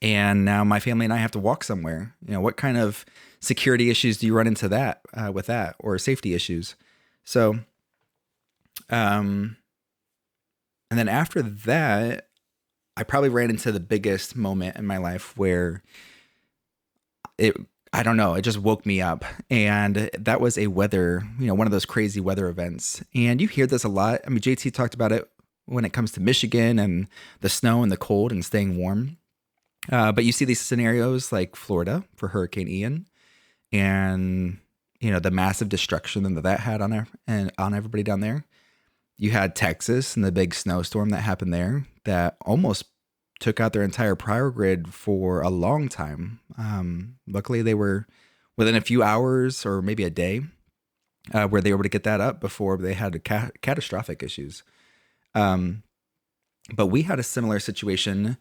And 0.00 0.42
now 0.42 0.64
my 0.64 0.80
family 0.80 1.04
and 1.04 1.12
I 1.12 1.18
have 1.18 1.32
to 1.32 1.38
walk 1.38 1.62
somewhere. 1.62 2.16
You 2.26 2.32
know, 2.32 2.40
what 2.40 2.56
kind 2.56 2.78
of 2.78 3.04
security 3.40 3.90
issues 3.90 4.16
do 4.16 4.26
you 4.26 4.34
run 4.34 4.46
into 4.46 4.68
that 4.68 5.02
uh, 5.12 5.32
with 5.34 5.46
that 5.46 5.76
or 5.78 5.98
safety 5.98 6.32
issues? 6.32 6.76
So, 7.24 7.58
um, 8.88 9.58
and 10.90 10.98
then 10.98 11.10
after 11.10 11.42
that, 11.42 12.28
I 12.96 13.02
probably 13.02 13.28
ran 13.28 13.50
into 13.50 13.70
the 13.70 13.80
biggest 13.80 14.34
moment 14.34 14.76
in 14.76 14.86
my 14.86 14.96
life 14.96 15.36
where 15.36 15.82
it 17.36 17.54
I 17.92 18.02
don't 18.02 18.16
know, 18.16 18.34
it 18.34 18.42
just 18.42 18.58
woke 18.58 18.86
me 18.86 19.00
up. 19.00 19.24
And 19.50 20.10
that 20.18 20.40
was 20.40 20.56
a 20.56 20.68
weather, 20.68 21.22
you 21.38 21.46
know, 21.46 21.54
one 21.54 21.66
of 21.66 21.72
those 21.72 21.84
crazy 21.84 22.20
weather 22.20 22.48
events. 22.48 23.02
And 23.14 23.40
you 23.40 23.48
hear 23.48 23.66
this 23.66 23.84
a 23.84 23.88
lot. 23.88 24.20
I 24.26 24.30
mean, 24.30 24.40
JT 24.40 24.72
talked 24.72 24.94
about 24.94 25.12
it 25.12 25.28
when 25.66 25.84
it 25.84 25.92
comes 25.92 26.12
to 26.12 26.20
Michigan 26.20 26.78
and 26.78 27.06
the 27.40 27.48
snow 27.48 27.82
and 27.82 27.92
the 27.92 27.96
cold 27.96 28.32
and 28.32 28.44
staying 28.44 28.76
warm. 28.76 29.18
Uh, 29.90 30.12
but 30.12 30.24
you 30.24 30.32
see 30.32 30.44
these 30.44 30.60
scenarios 30.60 31.32
like 31.32 31.56
Florida 31.56 32.04
for 32.14 32.28
Hurricane 32.28 32.68
Ian 32.68 33.06
and, 33.72 34.58
you 35.00 35.10
know, 35.10 35.18
the 35.18 35.30
massive 35.30 35.68
destruction 35.68 36.22
that 36.34 36.42
that 36.42 36.60
had 36.60 36.80
on, 36.80 37.06
and 37.26 37.52
on 37.58 37.74
everybody 37.74 38.02
down 38.02 38.20
there 38.20 38.44
you 39.22 39.30
had 39.30 39.54
Texas 39.54 40.16
and 40.16 40.24
the 40.24 40.32
big 40.32 40.52
snowstorm 40.52 41.10
that 41.10 41.20
happened 41.20 41.54
there 41.54 41.86
that 42.04 42.36
almost 42.40 42.86
took 43.42 43.60
out 43.60 43.72
their 43.72 43.82
entire 43.82 44.16
power 44.16 44.50
grid 44.50 44.94
for 44.94 45.42
a 45.42 45.50
long 45.50 45.88
time. 45.88 46.40
Um, 46.56 47.16
luckily, 47.26 47.60
they 47.60 47.74
were 47.74 48.06
within 48.56 48.76
a 48.76 48.80
few 48.80 49.02
hours 49.02 49.66
or 49.66 49.82
maybe 49.82 50.04
a 50.04 50.10
day 50.10 50.42
uh, 51.32 51.48
where 51.48 51.60
they 51.60 51.70
were 51.70 51.76
able 51.76 51.82
to 51.82 51.88
get 51.88 52.04
that 52.04 52.20
up 52.20 52.40
before 52.40 52.78
they 52.78 52.94
had 52.94 53.24
ca- 53.24 53.50
catastrophic 53.60 54.22
issues. 54.22 54.62
Um, 55.34 55.82
but 56.72 56.86
we 56.86 57.02
had 57.02 57.18
a 57.18 57.24
similar 57.24 57.58
situation 57.58 58.36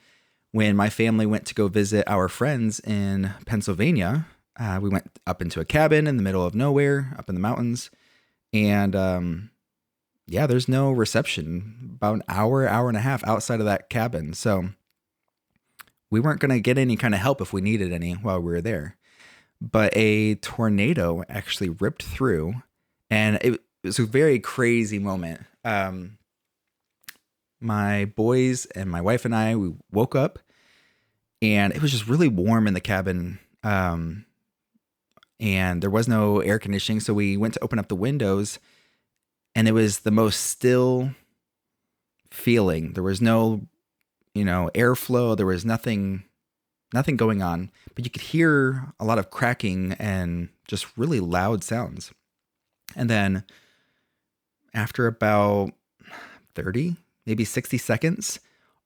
when 0.51 0.75
my 0.75 0.89
family 0.89 1.25
went 1.25 1.46
to 1.48 1.55
go 1.55 1.67
visit 1.67 2.08
our 2.08 2.27
friends 2.27 2.79
in 2.81 3.34
Pennsylvania. 3.46 4.27
Uh, 4.60 4.79
we 4.81 4.89
went 4.89 5.10
up 5.25 5.41
into 5.41 5.60
a 5.60 5.65
cabin 5.65 6.05
in 6.08 6.17
the 6.17 6.24
middle 6.24 6.46
of 6.46 6.53
nowhere, 6.53 7.15
up 7.17 7.29
in 7.29 7.36
the 7.36 7.41
mountains, 7.41 7.89
and 8.53 8.96
um, 8.96 9.50
yeah, 10.27 10.46
there's 10.46 10.67
no 10.67 10.91
reception. 10.91 11.93
About 11.96 12.15
an 12.15 12.24
hour, 12.27 12.67
hour 12.67 12.88
and 12.89 12.98
a 12.98 13.01
half 13.01 13.24
outside 13.24 13.60
of 13.60 13.65
that 13.65 13.89
cabin. 13.89 14.34
So 14.34 14.70
we 16.12 16.20
weren't 16.20 16.39
going 16.39 16.51
to 16.51 16.60
get 16.60 16.77
any 16.77 16.96
kind 16.96 17.15
of 17.15 17.22
help 17.22 17.41
if 17.41 17.51
we 17.51 17.62
needed 17.62 17.91
any 17.91 18.13
while 18.13 18.39
we 18.39 18.51
were 18.51 18.62
there. 18.62 18.98
But 19.60 19.96
a 19.96 20.36
tornado 20.36 21.24
actually 21.27 21.70
ripped 21.70 22.03
through, 22.03 22.53
and 23.10 23.39
it 23.41 23.60
was 23.84 23.98
a 23.98 24.06
very 24.06 24.39
crazy 24.39 25.00
moment. 25.00 25.41
Um, 25.65 26.20
my 27.60 28.06
boys 28.06 28.65
and 28.68 28.89
my 28.89 29.01
wife 29.01 29.25
and 29.25 29.36
I, 29.36 29.56
we 29.56 29.74
woke 29.91 30.15
up, 30.15 30.38
and 31.41 31.74
it 31.74 31.82
was 31.82 31.91
just 31.91 32.08
really 32.08 32.27
warm 32.27 32.68
in 32.68 32.75
the 32.75 32.80
cabin. 32.80 33.39
Um, 33.63 34.25
and 35.39 35.82
there 35.82 35.89
was 35.89 36.08
no 36.08 36.39
air 36.41 36.60
conditioning, 36.60 37.00
so 37.00 37.15
we 37.15 37.38
went 37.38 37.56
to 37.56 37.63
open 37.63 37.80
up 37.80 37.88
the 37.88 37.96
windows 37.96 38.60
and 39.56 39.68
it 39.68 39.74
was 39.74 40.00
the 40.00 40.12
most 40.12 40.41
still 40.41 41.12
feeling. 42.30 42.94
There 42.94 43.03
was 43.03 43.22
no, 43.22 43.68
you 44.34 44.46
know, 44.46 44.70
airflow. 44.74 45.36
There 45.36 45.46
was 45.46 45.66
nothing, 45.66 46.24
nothing 46.94 47.18
going 47.18 47.42
on. 47.42 47.72
But 47.96 48.06
you 48.06 48.12
could 48.12 48.22
hear 48.22 48.94
a 49.00 49.06
lot 49.06 49.20
of 49.20 49.30
cracking 49.30 49.94
and 49.94 50.50
just 50.68 50.98
really 50.98 51.20
loud 51.20 51.64
sounds. 51.64 52.12
And 52.96 53.10
then 53.10 53.44
after 54.74 55.08
about 55.08 55.72
30, 56.56 56.96
maybe 57.26 57.46
60 57.46 57.78
seconds, 57.78 58.40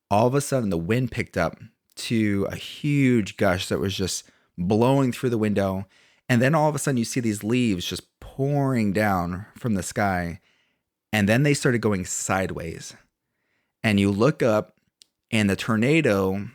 all 0.09 0.27
of 0.27 0.35
a 0.35 0.41
sudden 0.41 0.69
the 0.69 0.77
wind 0.77 1.11
picked 1.11 1.37
up 1.37 1.57
to 1.95 2.47
a 2.51 2.55
huge 2.55 3.37
gush 3.37 3.67
that 3.67 3.79
was 3.79 3.95
just 3.95 4.29
blowing 4.57 5.11
through 5.11 5.29
the 5.29 5.37
window. 5.37 5.85
And 6.27 6.41
then 6.41 6.55
all 6.55 6.69
of 6.69 6.75
a 6.75 6.79
sudden 6.79 6.97
you 6.97 7.05
see 7.05 7.19
these 7.19 7.43
leaves 7.43 7.85
just 7.85 8.19
pouring 8.19 8.93
down 8.93 9.45
from 9.57 9.75
the 9.75 9.83
sky. 9.83 10.39
And 11.13 11.29
then 11.29 11.43
they 11.43 11.53
started 11.53 11.79
going 11.79 12.05
sideways. 12.05 12.95
And 13.83 13.99
you 13.99 14.11
look 14.11 14.43
up, 14.43 14.74
and 15.31 15.49
the 15.49 15.55
tornado, 15.55 16.47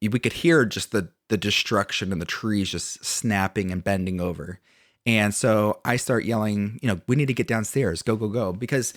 we 0.00 0.18
could 0.18 0.34
hear 0.34 0.64
just 0.64 0.92
the, 0.92 1.10
the 1.28 1.36
destruction 1.36 2.12
and 2.12 2.20
the 2.20 2.26
trees 2.26 2.70
just 2.70 3.04
snapping 3.04 3.70
and 3.70 3.82
bending 3.82 4.20
over. 4.20 4.60
And 5.06 5.34
so 5.34 5.80
I 5.84 5.96
start 5.96 6.24
yelling, 6.24 6.78
you 6.82 6.88
know, 6.88 7.00
we 7.06 7.16
need 7.16 7.28
to 7.28 7.34
get 7.34 7.48
downstairs, 7.48 8.02
go, 8.02 8.16
go, 8.16 8.28
go, 8.28 8.52
because 8.52 8.92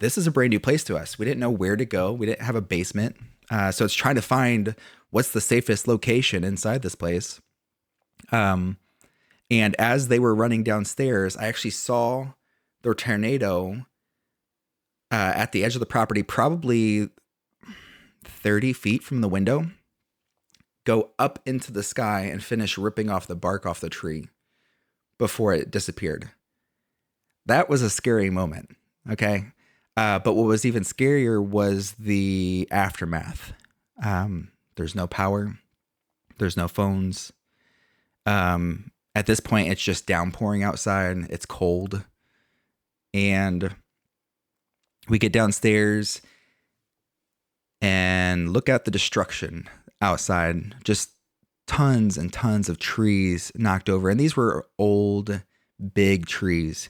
this 0.00 0.18
is 0.18 0.26
a 0.26 0.30
brand 0.30 0.50
new 0.50 0.60
place 0.60 0.82
to 0.84 0.96
us. 0.96 1.18
We 1.18 1.24
didn't 1.24 1.40
know 1.40 1.50
where 1.50 1.76
to 1.76 1.84
go. 1.84 2.12
We 2.12 2.26
didn't 2.26 2.42
have 2.42 2.56
a 2.56 2.60
basement. 2.60 3.16
Uh, 3.50 3.70
so 3.70 3.84
it's 3.84 3.94
trying 3.94 4.16
to 4.16 4.22
find 4.22 4.74
what's 5.10 5.30
the 5.30 5.40
safest 5.40 5.86
location 5.86 6.42
inside 6.42 6.82
this 6.82 6.96
place. 6.96 7.40
Um, 8.32 8.78
and 9.50 9.76
as 9.78 10.08
they 10.08 10.18
were 10.18 10.34
running 10.34 10.64
downstairs, 10.64 11.36
I 11.36 11.46
actually 11.46 11.70
saw 11.70 12.32
the 12.82 12.94
tornado 12.94 13.86
uh, 15.12 15.32
at 15.36 15.52
the 15.52 15.64
edge 15.64 15.76
of 15.76 15.80
the 15.80 15.86
property, 15.86 16.22
probably 16.22 17.10
30 18.26 18.72
feet 18.72 19.02
from 19.02 19.20
the 19.20 19.28
window, 19.28 19.70
go 20.84 21.10
up 21.18 21.38
into 21.46 21.72
the 21.72 21.82
sky 21.82 22.22
and 22.22 22.42
finish 22.42 22.78
ripping 22.78 23.10
off 23.10 23.26
the 23.26 23.36
bark 23.36 23.66
off 23.66 23.80
the 23.80 23.90
tree 23.90 24.28
before 25.18 25.52
it 25.52 25.70
disappeared. 25.70 26.30
That 27.46 27.68
was 27.68 27.82
a 27.82 27.90
scary 27.90 28.30
moment. 28.30 28.76
Okay. 29.10 29.46
Uh, 29.96 30.18
but 30.18 30.34
what 30.34 30.46
was 30.46 30.64
even 30.64 30.82
scarier 30.82 31.44
was 31.44 31.92
the 31.92 32.66
aftermath. 32.70 33.52
Um, 34.02 34.50
there's 34.76 34.94
no 34.94 35.06
power, 35.06 35.56
there's 36.38 36.56
no 36.56 36.66
phones. 36.66 37.32
Um, 38.26 38.90
at 39.14 39.26
this 39.26 39.38
point, 39.38 39.68
it's 39.68 39.82
just 39.82 40.06
downpouring 40.06 40.64
outside, 40.64 41.18
it's 41.30 41.46
cold. 41.46 42.04
And 43.12 43.76
we 45.08 45.18
get 45.20 45.32
downstairs 45.32 46.20
and 47.84 48.50
look 48.50 48.70
at 48.70 48.86
the 48.86 48.90
destruction 48.90 49.68
outside. 50.00 50.74
Just 50.84 51.10
tons 51.66 52.16
and 52.16 52.32
tons 52.32 52.70
of 52.70 52.78
trees 52.78 53.52
knocked 53.54 53.90
over. 53.90 54.08
And 54.08 54.18
these 54.18 54.34
were 54.34 54.66
old, 54.78 55.42
big 55.92 56.24
trees 56.24 56.88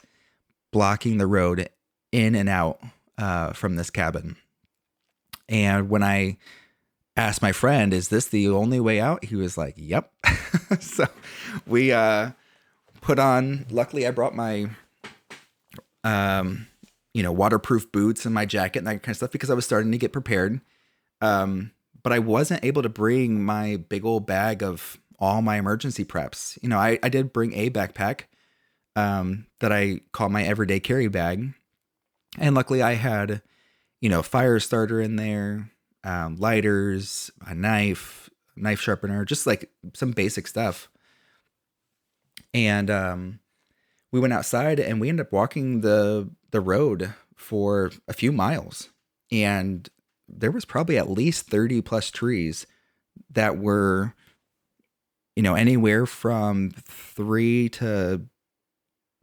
blocking 0.72 1.18
the 1.18 1.26
road 1.26 1.68
in 2.12 2.36
and 2.36 2.48
out 2.48 2.80
uh, 3.18 3.54
from 3.54 3.74
this 3.74 3.90
cabin. 3.90 4.36
And 5.48 5.90
when 5.90 6.04
I 6.04 6.38
asked 7.16 7.42
my 7.42 7.50
friend, 7.50 7.92
"Is 7.92 8.08
this 8.08 8.28
the 8.28 8.48
only 8.48 8.78
way 8.78 9.00
out?" 9.00 9.24
He 9.24 9.34
was 9.34 9.58
like, 9.58 9.74
"Yep." 9.76 10.12
so 10.80 11.06
we 11.66 11.90
uh, 11.90 12.30
put 13.00 13.18
on. 13.18 13.66
Luckily, 13.68 14.06
I 14.06 14.12
brought 14.12 14.36
my, 14.36 14.70
um, 16.04 16.68
you 17.12 17.24
know, 17.24 17.32
waterproof 17.32 17.90
boots 17.90 18.24
and 18.24 18.34
my 18.34 18.46
jacket 18.46 18.78
and 18.78 18.86
that 18.86 19.02
kind 19.02 19.10
of 19.10 19.16
stuff 19.16 19.32
because 19.32 19.50
I 19.50 19.54
was 19.54 19.64
starting 19.64 19.90
to 19.90 19.98
get 19.98 20.12
prepared. 20.12 20.60
Um, 21.24 21.72
but 22.02 22.12
I 22.12 22.18
wasn't 22.18 22.64
able 22.64 22.82
to 22.82 22.90
bring 22.90 23.42
my 23.42 23.76
big 23.76 24.04
old 24.04 24.26
bag 24.26 24.62
of 24.62 25.00
all 25.18 25.40
my 25.40 25.56
emergency 25.56 26.04
preps. 26.04 26.58
You 26.62 26.68
know, 26.68 26.78
I, 26.78 26.98
I 27.02 27.08
did 27.08 27.32
bring 27.32 27.54
a 27.54 27.70
backpack 27.70 28.24
um, 28.94 29.46
that 29.60 29.72
I 29.72 30.00
call 30.12 30.28
my 30.28 30.44
everyday 30.44 30.80
carry 30.80 31.08
bag. 31.08 31.54
And 32.38 32.54
luckily 32.54 32.82
I 32.82 32.94
had, 32.94 33.40
you 34.02 34.10
know, 34.10 34.22
fire 34.22 34.60
starter 34.60 35.00
in 35.00 35.16
there, 35.16 35.70
um, 36.02 36.36
lighters, 36.36 37.30
a 37.46 37.54
knife, 37.54 38.28
knife 38.54 38.80
sharpener, 38.80 39.24
just 39.24 39.46
like 39.46 39.70
some 39.94 40.12
basic 40.12 40.46
stuff. 40.46 40.90
And 42.52 42.90
um, 42.90 43.40
we 44.12 44.20
went 44.20 44.34
outside 44.34 44.78
and 44.78 45.00
we 45.00 45.08
ended 45.08 45.26
up 45.26 45.32
walking 45.32 45.80
the 45.80 46.30
the 46.50 46.60
road 46.60 47.14
for 47.34 47.92
a 48.06 48.12
few 48.12 48.30
miles. 48.30 48.90
And 49.32 49.88
there 50.28 50.50
was 50.50 50.64
probably 50.64 50.98
at 50.98 51.10
least 51.10 51.46
30 51.46 51.82
plus 51.82 52.10
trees 52.10 52.66
that 53.30 53.58
were 53.58 54.14
you 55.36 55.42
know 55.42 55.54
anywhere 55.54 56.06
from 56.06 56.70
three 56.70 57.68
to 57.68 58.22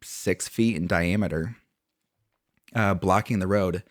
six 0.04 0.48
feet 0.48 0.76
in 0.76 0.88
diameter 0.88 1.56
uh, 2.76 2.94
blocking 2.94 3.40
the 3.40 3.48
road. 3.48 3.84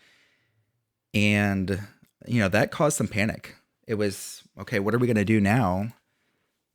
And 1.12 1.80
you 2.26 2.40
know 2.40 2.48
that 2.48 2.70
caused 2.70 2.96
some 2.96 3.08
panic. 3.08 3.56
It 3.86 3.94
was 3.94 4.42
okay 4.58 4.78
what 4.78 4.94
are 4.94 4.98
we 4.98 5.06
going 5.06 5.16
to 5.16 5.24
do 5.24 5.40
now? 5.40 5.88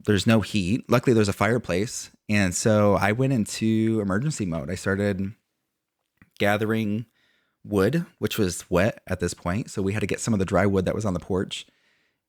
There's 0.06 0.27
no 0.27 0.42
heat. 0.42 0.89
Luckily 0.89 1.13
there's 1.13 1.30
a 1.30 1.34
fireplace. 1.34 2.12
And 2.27 2.56
so 2.56 2.96
i 2.96 3.12
went 3.12 3.34
into 3.34 4.00
emergency 4.01 4.46
mode. 4.46 4.70
I 4.70 4.75
started 4.75 5.34
gathering 6.39 7.06
wood, 7.65 8.05
which 8.19 8.38
was 8.38 8.69
wet 8.69 9.01
at 9.07 9.19
this 9.19 9.34
point. 9.34 9.69
So 9.69 9.81
we 9.81 9.93
had 9.93 10.01
to 10.01 10.07
get 10.07 10.19
some 10.19 10.34
of 10.34 10.39
the 10.39 10.45
dry 10.45 10.65
wood 10.65 10.86
that 10.86 10.95
was 10.95 11.05
on 11.05 11.13
the 11.13 11.19
porch 11.19 11.65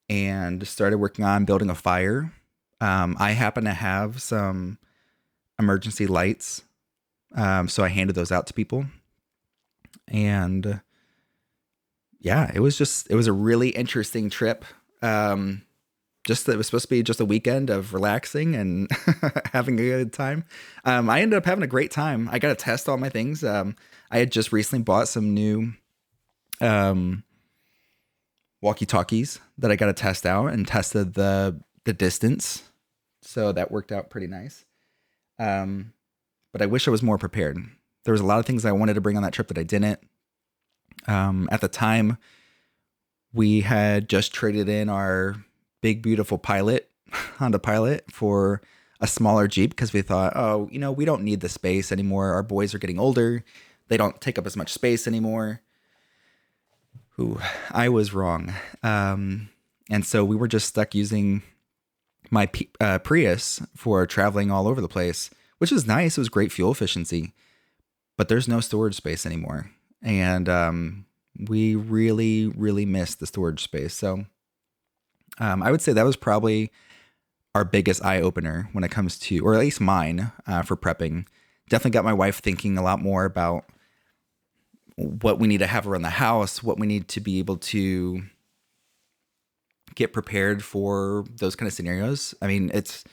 and 0.09 0.67
started 0.67 0.99
working 0.99 1.25
on 1.25 1.45
building 1.45 1.71
a 1.71 1.75
fire. 1.75 2.33
Um, 2.81 3.17
I 3.19 3.33
happen 3.33 3.65
to 3.65 3.73
have 3.73 4.23
some 4.23 4.79
emergency 5.59 6.07
lights. 6.07 6.63
Um, 7.35 7.69
so 7.69 7.83
I 7.83 7.89
handed 7.89 8.15
those 8.15 8.33
out 8.33 8.47
to 8.47 8.55
people. 8.55 8.87
And 10.09 10.81
yeah, 12.21 12.51
it 12.55 12.61
was 12.61 12.79
just, 12.79 13.11
it 13.11 13.15
was 13.15 13.27
a 13.27 13.33
really 13.33 13.71
interesting 13.71 14.31
trip. 14.31 14.65
Um, 15.03 15.63
just 16.27 16.49
it 16.49 16.57
was 16.57 16.67
supposed 16.67 16.85
to 16.85 16.91
be 16.91 17.03
just 17.03 17.21
a 17.21 17.25
weekend 17.25 17.71
of 17.71 17.95
relaxing 17.95 18.57
and 18.57 18.91
having 19.53 19.79
a 19.79 19.83
good 19.83 20.13
time. 20.13 20.45
Um, 20.85 21.09
I 21.09 21.21
ended 21.21 21.37
up 21.37 21.45
having 21.45 21.63
a 21.63 21.69
great 21.69 21.93
time. 21.93 22.29
I 22.33 22.39
got 22.39 22.49
to 22.49 22.57
test 22.57 22.89
all 22.89 22.97
my 22.97 23.09
things. 23.09 23.45
Um, 23.45 23.77
I 24.11 24.19
had 24.19 24.33
just 24.33 24.53
recently 24.53 24.83
bought 24.83 25.09
some 25.09 25.35
new 25.35 25.73
um, 26.61 27.25
walkie 28.61 28.87
talkies 28.87 29.41
that 29.59 29.71
I 29.71 29.77
got 29.77 29.87
to 29.87 29.93
test 29.93 30.27
out 30.27 30.47
and 30.47 30.67
tested 30.67 31.15
the 31.15 31.61
the 31.85 31.93
distance, 31.93 32.65
so 33.23 33.53
that 33.53 33.71
worked 33.71 33.93
out 33.93 34.11
pretty 34.11 34.27
nice. 34.27 34.65
Um, 35.39 35.93
but 36.53 36.63
I 36.63 36.67
wish 36.67 36.89
I 36.89 36.91
was 36.91 37.03
more 37.03 37.19
prepared. 37.19 37.59
There 38.05 38.13
was 38.13 38.21
a 38.21 38.27
lot 38.27 38.39
of 38.39 38.47
things 38.47 38.65
I 38.65 38.73
wanted 38.73 38.95
to 38.95 39.01
bring 39.01 39.17
on 39.17 39.23
that 39.23 39.33
trip 39.33 39.49
that 39.49 39.59
I 39.59 39.63
didn't. 39.63 40.01
Um, 41.07 41.49
at 41.53 41.61
the 41.61 41.69
time, 41.69 42.19
we 43.33 43.61
had 43.61 44.09
just 44.09 44.33
traded 44.33 44.69
in 44.69 44.89
our 44.89 45.37
big 45.83 46.03
beautiful 46.03 46.39
pilot 46.39 46.91
Honda 47.39 47.59
Pilot 47.59 48.11
for 48.11 48.63
a 49.01 49.07
smaller 49.07 49.47
Jeep 49.49 49.71
because 49.71 49.93
we 49.93 50.03
thought, 50.03 50.33
oh, 50.37 50.69
you 50.71 50.79
know, 50.79 50.93
we 50.93 51.05
don't 51.05 51.23
need 51.23 51.41
the 51.41 51.49
space 51.49 51.93
anymore. 51.93 52.33
Our 52.33 52.43
boys 52.43 52.75
are 52.75 52.79
getting 52.79 52.99
older. 52.99 53.45
They 53.89 53.97
don't 53.97 54.21
take 54.21 54.39
up 54.39 54.47
as 54.47 54.57
much 54.57 54.73
space 54.73 55.07
anymore. 55.07 55.63
Ooh, 57.19 57.41
I 57.71 57.89
was 57.89 58.13
wrong. 58.13 58.53
Um, 58.83 59.49
and 59.89 60.05
so 60.05 60.25
we 60.25 60.37
were 60.37 60.49
just 60.49 60.69
stuck 60.69 60.95
using 60.95 61.43
my 62.31 62.51
uh, 62.81 62.99
Prius 62.99 63.63
for 63.75 64.07
traveling 64.07 64.51
all 64.51 64.67
over 64.69 64.81
the 64.81 64.89
place, 64.89 65.31
which 65.59 65.71
was 65.71 65.87
nice. 65.87 66.19
It 66.19 66.21
was 66.21 66.29
great 66.29 66.53
fuel 66.53 66.73
efficiency, 66.73 67.33
but 68.17 68.29
there's 68.29 68.49
no 68.49 68.61
storage 68.61 68.97
space 68.97 69.25
anymore. 69.25 69.71
And 70.03 70.49
um, 70.49 71.07
we 71.49 71.75
really, 71.75 72.49
really 72.49 72.85
missed 72.85 73.21
the 73.21 73.27
storage 73.27 73.63
space. 73.63 73.95
So 73.95 74.27
um, 75.39 75.63
I 75.63 75.71
would 75.71 75.81
say 75.81 75.93
that 75.93 76.05
was 76.05 76.17
probably 76.17 76.71
our 77.55 77.65
biggest 77.65 78.05
eye 78.05 78.21
opener 78.21 78.69
when 78.73 78.85
it 78.85 78.91
comes 78.91 79.19
to, 79.19 79.39
or 79.39 79.55
at 79.55 79.61
least 79.61 79.81
mine, 79.81 80.33
uh, 80.47 80.63
for 80.63 80.77
prepping. 80.77 81.27
Definitely 81.69 81.93
got 81.93 82.05
my 82.05 82.13
wife 82.13 82.41
thinking 82.41 82.77
a 82.77 82.83
lot 82.83 83.01
more 83.01 83.25
about 83.25 83.65
what 84.97 85.39
we 85.39 85.47
need 85.47 85.59
to 85.59 85.67
have 85.67 85.87
around 85.87 86.03
the 86.03 86.11
house, 86.11 86.63
what 86.63 86.79
we 86.79 86.87
need 86.87 87.09
to 87.09 87.21
be 87.21 87.39
able 87.39 87.59
to 87.59 88.23
get 89.95 90.13
prepared 90.13 90.65
for 90.65 91.25
those 91.37 91.55
kind 91.57 91.67
of 91.67 91.73
scenarios. 91.73 92.35
I 92.41 92.47
mean, 92.47 92.71
it's 92.73 93.05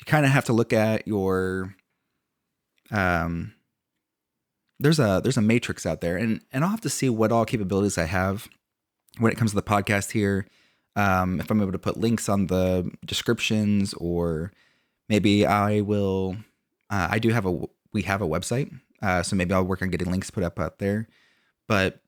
you 0.00 0.04
kind 0.06 0.26
of 0.26 0.32
have 0.32 0.44
to 0.46 0.52
look 0.52 0.72
at 0.72 1.06
your 1.06 1.74
um 2.90 3.54
there's 4.80 4.98
a 4.98 5.20
there's 5.22 5.36
a 5.36 5.42
matrix 5.42 5.86
out 5.86 6.00
there 6.00 6.16
and 6.16 6.40
and 6.52 6.64
I'll 6.64 6.70
have 6.70 6.80
to 6.82 6.90
see 6.90 7.08
what 7.08 7.32
all 7.32 7.44
capabilities 7.44 7.96
I 7.96 8.04
have 8.04 8.48
when 9.18 9.32
it 9.32 9.38
comes 9.38 9.52
to 9.52 9.56
the 9.56 9.62
podcast 9.62 10.12
here. 10.12 10.46
Um 10.96 11.40
if 11.40 11.50
I'm 11.50 11.60
able 11.60 11.72
to 11.72 11.78
put 11.78 11.96
links 11.96 12.28
on 12.28 12.48
the 12.48 12.90
descriptions 13.04 13.94
or 13.94 14.52
maybe 15.08 15.46
I 15.46 15.80
will 15.80 16.36
uh, 16.90 17.08
I 17.10 17.18
do 17.18 17.30
have 17.30 17.46
a 17.46 17.60
we 17.92 18.02
have 18.02 18.20
a 18.20 18.28
website 18.28 18.70
uh, 19.04 19.22
so 19.22 19.36
maybe 19.36 19.52
I'll 19.52 19.64
work 19.64 19.82
on 19.82 19.90
getting 19.90 20.10
links 20.10 20.30
put 20.30 20.42
up 20.42 20.58
out 20.58 20.78
there. 20.78 21.08
But 21.68 22.00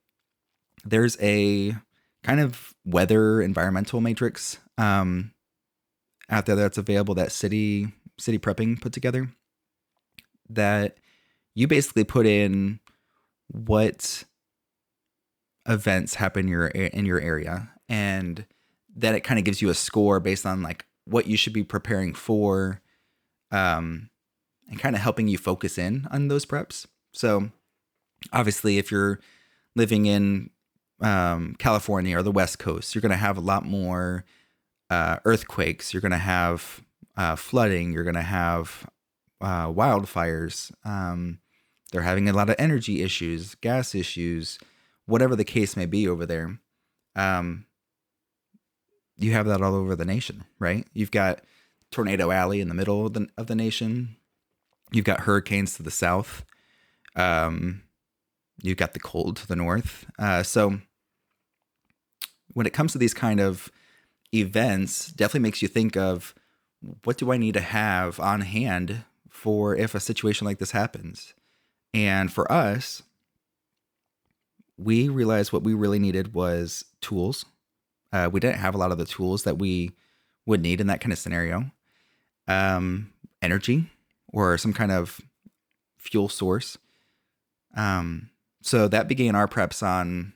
there's 0.82 1.18
a 1.20 1.74
kind 2.22 2.40
of 2.40 2.74
weather 2.86 3.42
environmental 3.42 4.00
matrix 4.00 4.58
um, 4.78 5.32
out 6.30 6.46
there 6.46 6.56
that's 6.56 6.78
available 6.78 7.14
that 7.14 7.32
city 7.32 7.92
city 8.18 8.38
prepping 8.38 8.80
put 8.80 8.94
together 8.94 9.28
that 10.48 10.96
you 11.54 11.66
basically 11.66 12.04
put 12.04 12.26
in 12.26 12.80
what 13.48 14.24
events 15.68 16.14
happen 16.14 16.46
in 16.46 16.48
your 16.48 16.66
in 16.68 17.04
your 17.04 17.20
area 17.20 17.68
and 17.90 18.46
then 18.94 19.14
it 19.14 19.20
kind 19.20 19.38
of 19.38 19.44
gives 19.44 19.60
you 19.60 19.68
a 19.68 19.74
score 19.74 20.18
based 20.18 20.46
on 20.46 20.62
like 20.62 20.86
what 21.04 21.26
you 21.26 21.36
should 21.36 21.52
be 21.52 21.62
preparing 21.62 22.14
for 22.14 22.80
um 23.52 24.08
and 24.68 24.78
kind 24.78 24.96
of 24.96 25.02
helping 25.02 25.28
you 25.28 25.38
focus 25.38 25.78
in 25.78 26.06
on 26.10 26.28
those 26.28 26.46
preps 26.46 26.86
so 27.12 27.50
obviously 28.32 28.78
if 28.78 28.90
you're 28.90 29.20
living 29.74 30.06
in 30.06 30.50
um, 31.00 31.54
California 31.58 32.18
or 32.18 32.22
the 32.22 32.32
West 32.32 32.58
Coast, 32.58 32.94
you're 32.94 33.02
going 33.02 33.10
to 33.10 33.16
have 33.16 33.36
a 33.36 33.42
lot 33.42 33.64
more 33.64 34.24
uh, 34.90 35.18
earthquakes. 35.24 35.92
You're 35.92 36.00
going 36.00 36.12
to 36.12 36.18
have 36.18 36.82
uh, 37.16 37.36
flooding. 37.36 37.92
You're 37.92 38.04
going 38.04 38.14
to 38.14 38.22
have 38.22 38.88
uh, 39.40 39.68
wildfires. 39.68 40.72
Um, 40.84 41.38
they're 41.92 42.02
having 42.02 42.28
a 42.28 42.32
lot 42.32 42.50
of 42.50 42.56
energy 42.58 43.02
issues, 43.02 43.54
gas 43.56 43.94
issues, 43.94 44.58
whatever 45.06 45.36
the 45.36 45.44
case 45.44 45.76
may 45.76 45.86
be 45.86 46.08
over 46.08 46.26
there. 46.26 46.58
Um, 47.14 47.66
you 49.16 49.32
have 49.32 49.46
that 49.46 49.62
all 49.62 49.74
over 49.74 49.96
the 49.96 50.04
nation, 50.04 50.44
right? 50.58 50.86
You've 50.92 51.10
got 51.10 51.40
Tornado 51.90 52.30
Alley 52.30 52.60
in 52.60 52.68
the 52.68 52.74
middle 52.74 53.06
of 53.06 53.14
the, 53.14 53.28
of 53.38 53.46
the 53.46 53.54
nation. 53.54 54.16
You've 54.92 55.04
got 55.04 55.20
hurricanes 55.20 55.76
to 55.76 55.82
the 55.82 55.90
south. 55.90 56.44
Um, 57.16 57.82
you've 58.62 58.76
got 58.76 58.92
the 58.92 59.00
cold 59.00 59.36
to 59.38 59.46
the 59.46 59.56
north. 59.56 60.06
Uh, 60.18 60.42
so 60.42 60.80
when 62.52 62.66
it 62.66 62.72
comes 62.72 62.92
to 62.92 62.98
these 62.98 63.14
kind 63.14 63.40
of 63.40 63.70
events, 64.34 65.08
definitely 65.08 65.40
makes 65.40 65.62
you 65.62 65.68
think 65.68 65.96
of 65.96 66.34
what 67.04 67.18
do 67.18 67.32
I 67.32 67.36
need 67.36 67.54
to 67.54 67.60
have 67.60 68.20
on 68.20 68.42
hand 68.42 69.04
for 69.28 69.74
if 69.74 69.94
a 69.94 70.00
situation 70.00 70.46
like 70.46 70.58
this 70.58 70.70
happens. 70.70 71.34
And 71.92 72.32
for 72.32 72.50
us, 72.50 73.02
we 74.76 75.08
realized 75.08 75.52
what 75.52 75.64
we 75.64 75.74
really 75.74 75.98
needed 75.98 76.34
was 76.34 76.84
tools. 77.00 77.44
Uh, 78.12 78.28
we 78.30 78.40
didn't 78.40 78.58
have 78.58 78.74
a 78.74 78.78
lot 78.78 78.92
of 78.92 78.98
the 78.98 79.06
tools 79.06 79.42
that 79.44 79.58
we 79.58 79.92
would 80.44 80.62
need 80.62 80.80
in 80.80 80.86
that 80.86 81.00
kind 81.00 81.12
of 81.12 81.18
scenario. 81.18 81.70
Um, 82.46 83.12
energy 83.42 83.90
or 84.32 84.58
some 84.58 84.72
kind 84.72 84.92
of 84.92 85.20
fuel 85.96 86.28
source. 86.28 86.78
Um, 87.76 88.30
so 88.62 88.88
that 88.88 89.08
began 89.08 89.34
our 89.34 89.46
preps 89.46 89.82
on, 89.82 90.32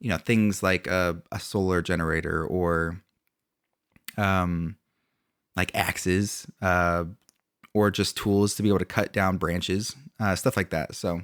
you 0.00 0.08
know, 0.08 0.18
things 0.18 0.62
like 0.62 0.86
a, 0.86 1.22
a 1.32 1.40
solar 1.40 1.82
generator 1.82 2.46
or, 2.46 3.02
um, 4.16 4.76
like 5.56 5.74
axes, 5.74 6.46
uh, 6.62 7.04
or 7.74 7.90
just 7.90 8.16
tools 8.16 8.54
to 8.54 8.62
be 8.62 8.68
able 8.68 8.78
to 8.78 8.84
cut 8.86 9.12
down 9.12 9.36
branches, 9.36 9.94
uh, 10.18 10.34
stuff 10.34 10.56
like 10.56 10.70
that. 10.70 10.94
So, 10.94 11.22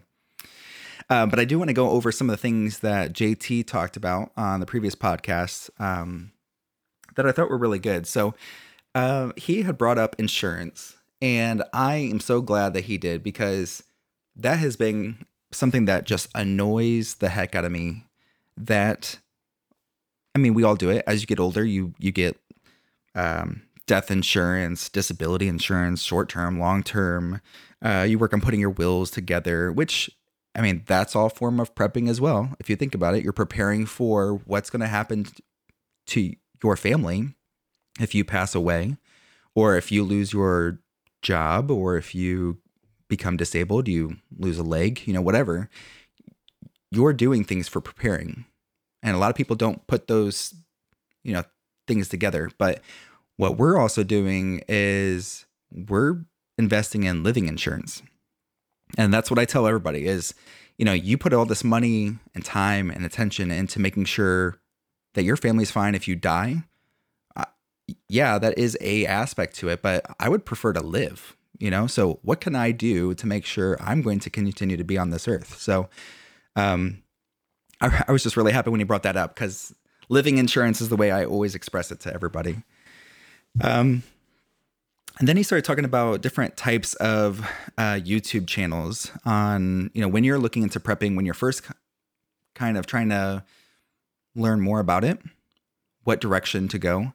uh, 1.09 1.27
but 1.27 1.39
I 1.39 1.45
do 1.45 1.59
want 1.59 1.69
to 1.69 1.75
go 1.75 1.91
over 1.91 2.13
some 2.13 2.29
of 2.29 2.35
the 2.35 2.41
things 2.41 2.81
that 2.81 3.13
JT 3.13 3.67
talked 3.67 3.97
about 3.97 4.33
on 4.37 4.61
the 4.61 4.67
previous 4.67 4.95
podcast 4.95 5.71
um, 5.81 6.33
that 7.17 7.27
I 7.27 7.33
thought 7.33 7.49
were 7.49 7.59
really 7.59 7.79
good. 7.79 8.07
So, 8.07 8.35
uh, 8.95 9.33
he 9.37 9.63
had 9.63 9.79
brought 9.79 9.99
up 9.99 10.15
insurance, 10.19 10.97
and 11.23 11.63
I 11.73 11.97
am 11.97 12.19
so 12.19 12.43
glad 12.43 12.75
that 12.75 12.87
he 12.87 12.99
did 12.99 13.23
because 13.23 13.85
that 14.35 14.59
has 14.59 14.77
been 14.77 15.25
something 15.53 15.85
that 15.85 16.05
just 16.05 16.29
annoys 16.35 17.15
the 17.15 17.29
heck 17.29 17.55
out 17.55 17.65
of 17.65 17.71
me. 17.71 18.05
That, 18.57 19.19
I 20.35 20.41
mean, 20.41 20.53
we 20.53 20.65
all 20.65 20.75
do 20.75 20.91
it. 20.91 21.05
As 21.07 21.21
you 21.23 21.27
get 21.27 21.41
older, 21.41 21.65
you 21.65 21.95
you 21.99 22.11
get 22.11 22.39
um, 23.15 23.63
death 23.87 24.11
insurance, 24.11 24.89
disability 24.89 25.47
insurance, 25.47 26.03
short 26.03 26.29
term, 26.29 26.59
long 26.59 26.83
term. 26.83 27.41
Uh, 27.81 28.05
you 28.09 28.19
work 28.19 28.35
on 28.35 28.41
putting 28.41 28.61
your 28.61 28.71
wills 28.71 29.11
together, 29.11 29.71
which 29.71 30.11
I 30.57 30.61
mean, 30.61 30.83
that's 30.87 31.15
all 31.15 31.29
form 31.29 31.61
of 31.61 31.75
prepping 31.75 32.09
as 32.11 32.21
well. 32.21 32.55
If 32.59 32.69
you 32.69 32.77
think 32.77 32.95
about 32.95 33.15
it, 33.15 33.23
you're 33.23 33.33
preparing 33.33 33.87
for 33.87 34.41
what's 34.45 34.71
going 34.71 34.81
to 34.81 34.87
happen 34.87 35.27
to 36.09 36.35
your 36.63 36.77
family 36.77 37.35
if 38.01 38.15
you 38.15 38.25
pass 38.25 38.55
away, 38.55 38.97
or 39.55 39.77
if 39.77 39.93
you 39.93 40.03
lose 40.03 40.33
your 40.33 40.82
job, 41.23 41.71
or 41.71 41.97
if 41.97 42.15
you 42.15 42.59
become 43.09 43.37
disabled, 43.37 43.89
you 43.89 44.17
lose 44.39 44.59
a 44.59 44.63
leg, 44.63 45.03
you 45.07 45.13
know, 45.13 45.23
whatever. 45.23 45.69
You're 46.91 47.13
doing 47.13 47.45
things 47.45 47.69
for 47.69 47.81
preparing. 47.81 48.45
And 49.03 49.15
a 49.17 49.19
lot 49.19 49.31
of 49.31 49.37
people 49.37 49.57
don't 49.57 49.87
put 49.87 50.07
those, 50.07 50.55
you 51.25 51.33
know, 51.33 51.45
things 51.87 52.09
together. 52.09 52.51
But 52.59 52.81
what 53.37 53.57
we're 53.57 53.79
also 53.79 54.03
doing 54.03 54.63
is 54.69 55.47
we're 55.73 56.25
investing 56.59 57.05
in 57.05 57.23
living 57.23 57.49
insurance. 57.49 58.03
And 58.99 59.13
that's 59.13 59.31
what 59.31 59.39
I 59.39 59.45
tell 59.45 59.67
everybody 59.67 60.07
is, 60.07 60.35
you 60.79 60.85
know, 60.85 60.93
you 60.93 61.17
put 61.17 61.33
all 61.33 61.47
this 61.47 61.65
money 61.65 62.19
and 62.35 62.45
time 62.45 62.91
and 62.91 63.05
attention 63.05 63.51
into 63.51 63.81
making 63.81 64.05
sure 64.05 64.59
that 65.15 65.25
your 65.25 65.37
family's 65.37 65.71
fine 65.71 65.95
if 65.95 66.07
you 66.07 66.17
die. 66.17 66.65
Yeah, 68.09 68.39
that 68.39 68.59
is 68.59 68.77
a 68.81 69.07
aspect 69.07 69.57
to 69.57 69.69
it, 69.69 69.83
but 69.83 70.05
I 70.21 70.29
would 70.29 70.45
prefer 70.45 70.73
to 70.73 70.81
live, 70.81 71.37
you 71.59 71.71
know? 71.71 71.87
So 71.87 72.21
what 72.23 72.41
can 72.41 72.55
I 72.55 72.71
do 72.73 73.15
to 73.15 73.27
make 73.27 73.45
sure 73.45 73.77
I'm 73.81 74.03
going 74.03 74.21
to 74.21 74.31
continue 74.31 74.77
to 74.77 74.85
be 74.85 74.99
on 74.99 75.11
this 75.11 75.29
earth? 75.29 75.59
So, 75.61 75.89
um, 76.57 77.03
I, 77.81 78.05
I 78.09 78.13
was 78.13 78.23
just 78.23 78.37
really 78.37 78.53
happy 78.53 78.71
when 78.71 78.81
you 78.81 78.87
brought 78.87 79.03
that 79.03 79.17
up 79.17 79.35
because 79.35 79.75
living 80.09 80.39
insurance 80.39 80.81
is 80.81 80.89
the 80.89 80.97
way 80.97 81.11
I 81.11 81.25
always 81.25 81.55
express 81.55 81.91
it 81.91 82.01
to 82.01 82.15
everybody. 82.15 82.63
Um, 83.61 84.03
and 85.19 85.29
then 85.29 85.37
he 85.37 85.43
started 85.43 85.65
talking 85.65 85.85
about 85.85 86.23
different 86.23 86.57
types 86.57 86.95
of 86.95 87.41
uh, 87.77 87.95
YouTube 87.95 88.47
channels 88.47 89.11
on, 89.25 89.91
you 89.95 90.01
know, 90.01 90.09
when 90.09 90.25
you're 90.25 90.39
looking 90.39 90.63
into 90.63 90.81
prepping, 90.81 91.17
when 91.17 91.25
you're 91.25 91.35
first 91.35 91.63
kind 92.55 92.79
of 92.79 92.87
trying 92.87 93.11
to 93.11 93.45
learn 94.35 94.61
more 94.61 94.81
about 94.81 95.05
it, 95.05 95.19
what 96.05 96.21
direction 96.21 96.69
to 96.69 96.79
go. 96.79 97.13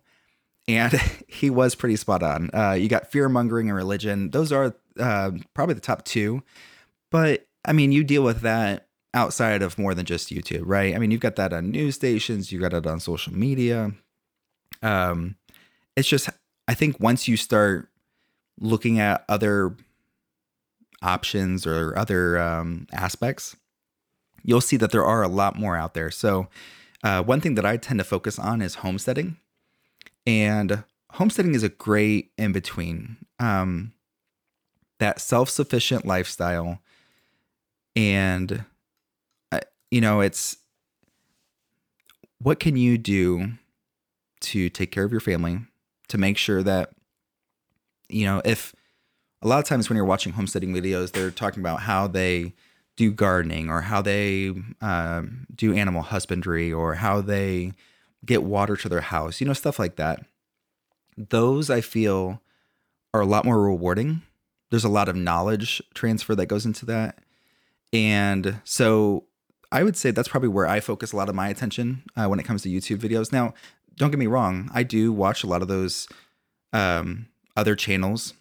And 0.68 0.94
he 1.28 1.50
was 1.50 1.76
pretty 1.76 1.96
spot 1.96 2.24
on. 2.24 2.50
Uh, 2.54 2.74
you 2.74 2.88
got 2.90 3.12
fear 3.12 3.30
mongering 3.30 3.70
and 3.70 3.76
religion. 3.76 4.32
Those 4.32 4.52
are 4.52 4.76
uh, 5.00 5.32
probably 5.54 5.76
the 5.76 5.82
top 5.82 6.04
two. 6.06 6.44
But 7.12 7.48
I 7.66 7.74
mean, 7.74 7.92
you 7.92 8.04
deal 8.04 8.24
with 8.24 8.42
that 8.42 8.88
outside 9.14 9.62
of 9.62 9.78
more 9.78 9.94
than 9.94 10.06
just 10.06 10.30
YouTube, 10.30 10.64
right? 10.66 10.94
I 10.96 11.00
mean, 11.00 11.12
you've 11.12 11.22
got 11.22 11.38
that 11.38 11.54
on 11.54 11.72
news 11.72 11.96
stations, 11.96 12.52
you 12.52 12.60
got 12.60 12.74
it 12.74 12.86
on 12.86 13.00
social 13.00 13.34
media. 13.34 13.92
Um, 14.82 15.36
it's 15.96 16.08
just 16.08 16.30
I 16.68 16.74
think 16.74 17.00
once 17.00 17.28
you 17.28 17.38
start 17.38 17.90
looking 18.60 19.00
at 19.00 19.24
other 19.30 19.76
options 21.02 21.66
or 21.66 21.98
other 21.98 22.40
um, 22.40 22.88
aspects, 22.92 23.56
you'll 24.44 24.62
see 24.62 24.78
that 24.78 24.92
there 24.92 25.06
are 25.06 25.24
a 25.24 25.28
lot 25.28 25.58
more 25.58 25.78
out 25.78 25.94
there. 25.94 26.12
So, 26.12 26.48
uh, 27.04 27.24
one 27.24 27.42
thing 27.42 27.56
that 27.56 27.66
I 27.66 27.78
tend 27.78 28.00
to 28.00 28.04
focus 28.04 28.40
on 28.40 28.62
is 28.62 28.76
homesteading, 28.76 29.38
and 30.28 30.84
homesteading 31.14 31.56
is 31.56 31.64
a 31.64 31.70
great 31.70 32.32
in 32.38 32.52
between. 32.52 33.18
Um, 33.40 33.94
that 35.00 35.20
self 35.20 35.50
sufficient 35.50 36.06
lifestyle, 36.06 36.80
and 37.96 38.66
uh, 39.52 39.62
you 39.90 40.02
know, 40.02 40.22
it's 40.22 40.58
what 42.40 42.60
can 42.60 42.76
you 42.76 42.98
do 42.98 43.54
to 44.40 44.70
take 44.70 44.92
care 44.92 45.04
of 45.04 45.12
your 45.12 45.22
family 45.22 45.60
to 46.10 46.18
make 46.18 46.38
sure 46.38 46.62
that 46.62 46.92
you 48.10 48.26
know 48.26 48.42
if 48.46 48.76
a 49.42 49.48
lot 49.48 49.60
of 49.60 49.66
times 49.66 49.90
when 49.90 49.96
you're 49.96 50.06
watching 50.06 50.34
homesteading 50.34 50.74
videos 50.74 51.12
they're 51.12 51.32
talking 51.32 51.60
about 51.60 51.82
how 51.82 52.08
they 52.08 52.54
do 52.96 53.12
gardening 53.12 53.70
or 53.70 53.82
how 53.82 54.02
they 54.02 54.54
um, 54.82 55.48
do 55.54 55.74
animal 55.74 56.04
husbandry 56.04 56.72
or 56.72 56.96
how 56.96 57.20
they 57.20 57.72
get 58.26 58.44
water 58.44 58.76
to 58.76 58.90
their 58.90 59.02
house 59.02 59.40
you 59.40 59.48
know 59.48 59.54
stuff 59.54 59.80
like 59.80 59.96
that. 59.96 60.26
Those 61.18 61.70
i 61.70 61.82
feel 61.82 62.42
are 63.14 63.22
a 63.22 63.26
lot 63.26 63.46
more 63.46 63.62
rewarding. 63.62 64.22
There's 64.70 64.84
a 64.84 64.90
lot 64.90 65.10
of 65.10 65.16
knowledge 65.16 65.82
transfer 65.94 66.36
that 66.36 66.48
goes 66.48 66.66
into 66.66 66.86
that. 66.88 67.20
And 67.94 68.60
so 68.64 69.26
i 69.72 69.84
would 69.84 69.98
say 69.98 70.12
that's 70.12 70.30
probably 70.30 70.48
where 70.48 70.66
i 70.68 70.80
focus 70.80 71.12
a 71.12 71.18
lot 71.18 71.28
of 71.28 71.36
my 71.36 71.50
attention 71.50 72.04
uh, 72.16 72.26
when 72.28 72.40
it 72.40 72.46
comes 72.46 72.62
to 72.62 72.70
youtube 72.70 73.00
videos. 73.00 73.32
Now 73.32 73.54
don't 73.98 74.12
get 74.12 74.20
me 74.20 74.28
wrong, 74.28 74.70
I 74.74 74.84
do 74.84 75.12
watch 75.12 75.44
a 75.44 75.48
lot 75.48 75.62
of 75.62 75.68
those 75.68 76.08
um, 76.72 77.28
other 77.56 77.76
channels, 77.76 78.34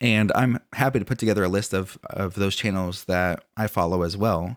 and 0.00 0.30
I'm 0.34 0.58
happy 0.72 0.98
to 0.98 1.04
put 1.04 1.18
together 1.18 1.44
a 1.44 1.48
list 1.48 1.74
of 1.74 1.98
of 2.04 2.34
those 2.34 2.56
channels 2.56 3.04
that 3.04 3.44
I 3.56 3.66
follow 3.66 4.02
as 4.02 4.16
well. 4.16 4.56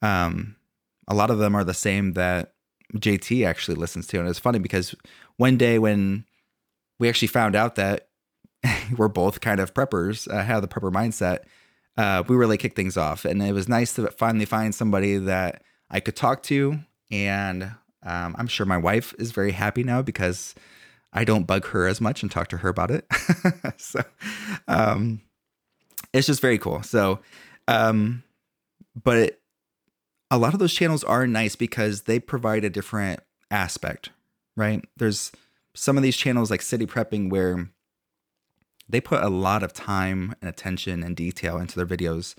Um, 0.00 0.56
a 1.08 1.14
lot 1.14 1.30
of 1.30 1.38
them 1.38 1.54
are 1.54 1.64
the 1.64 1.74
same 1.74 2.12
that 2.12 2.54
JT 2.94 3.46
actually 3.46 3.76
listens 3.76 4.06
to, 4.08 4.18
and 4.18 4.28
it's 4.28 4.38
funny 4.38 4.58
because 4.58 4.94
one 5.36 5.56
day 5.56 5.78
when 5.78 6.24
we 6.98 7.08
actually 7.08 7.28
found 7.28 7.56
out 7.56 7.76
that 7.76 8.08
we're 8.96 9.08
both 9.08 9.40
kind 9.40 9.60
of 9.60 9.74
preppers, 9.74 10.32
uh, 10.32 10.42
have 10.42 10.62
the 10.62 10.68
prepper 10.68 10.92
mindset, 10.92 11.40
uh, 11.96 12.22
we 12.26 12.36
really 12.36 12.56
kicked 12.56 12.76
things 12.76 12.96
off, 12.96 13.24
and 13.24 13.42
it 13.42 13.52
was 13.52 13.68
nice 13.68 13.94
to 13.94 14.10
finally 14.12 14.44
find 14.44 14.74
somebody 14.74 15.18
that 15.18 15.62
I 15.90 16.00
could 16.00 16.16
talk 16.16 16.42
to. 16.44 16.78
And 17.10 17.64
um, 18.02 18.34
I'm 18.38 18.46
sure 18.46 18.64
my 18.64 18.78
wife 18.78 19.14
is 19.18 19.32
very 19.32 19.52
happy 19.52 19.84
now 19.84 20.00
because 20.02 20.54
I 21.12 21.24
don't 21.24 21.46
bug 21.46 21.66
her 21.68 21.86
as 21.86 22.00
much 22.00 22.22
and 22.22 22.30
talk 22.30 22.48
to 22.48 22.56
her 22.58 22.68
about 22.68 22.90
it. 22.90 23.06
so 23.76 24.00
um, 24.66 25.20
it's 26.12 26.26
just 26.26 26.40
very 26.40 26.58
cool. 26.58 26.82
So, 26.82 27.20
um, 27.68 28.22
but 29.02 29.16
it, 29.18 29.41
a 30.32 30.38
lot 30.38 30.54
of 30.54 30.58
those 30.58 30.72
channels 30.72 31.04
are 31.04 31.26
nice 31.26 31.56
because 31.56 32.02
they 32.02 32.18
provide 32.18 32.64
a 32.64 32.70
different 32.70 33.20
aspect, 33.50 34.08
right? 34.56 34.82
There's 34.96 35.30
some 35.74 35.98
of 35.98 36.02
these 36.02 36.16
channels 36.16 36.50
like 36.50 36.62
City 36.62 36.86
Prepping 36.86 37.28
where 37.30 37.68
they 38.88 38.98
put 38.98 39.22
a 39.22 39.28
lot 39.28 39.62
of 39.62 39.74
time 39.74 40.34
and 40.40 40.48
attention 40.48 41.02
and 41.02 41.14
detail 41.14 41.58
into 41.58 41.76
their 41.76 41.86
videos 41.86 42.34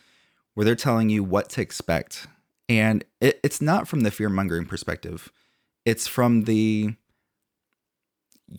where 0.56 0.66
they're 0.66 0.76
telling 0.76 1.10
you 1.10 1.24
what 1.24 1.50
to 1.50 1.62
expect. 1.62 2.26
And 2.68 3.06
it, 3.22 3.40
it's 3.44 3.62
not 3.62 3.88
from 3.88 4.00
the 4.00 4.12
fear 4.12 4.28
mongering 4.28 4.66
perspective, 4.66 5.32
it's 5.86 6.08
from 6.08 6.46
the 6.46 6.96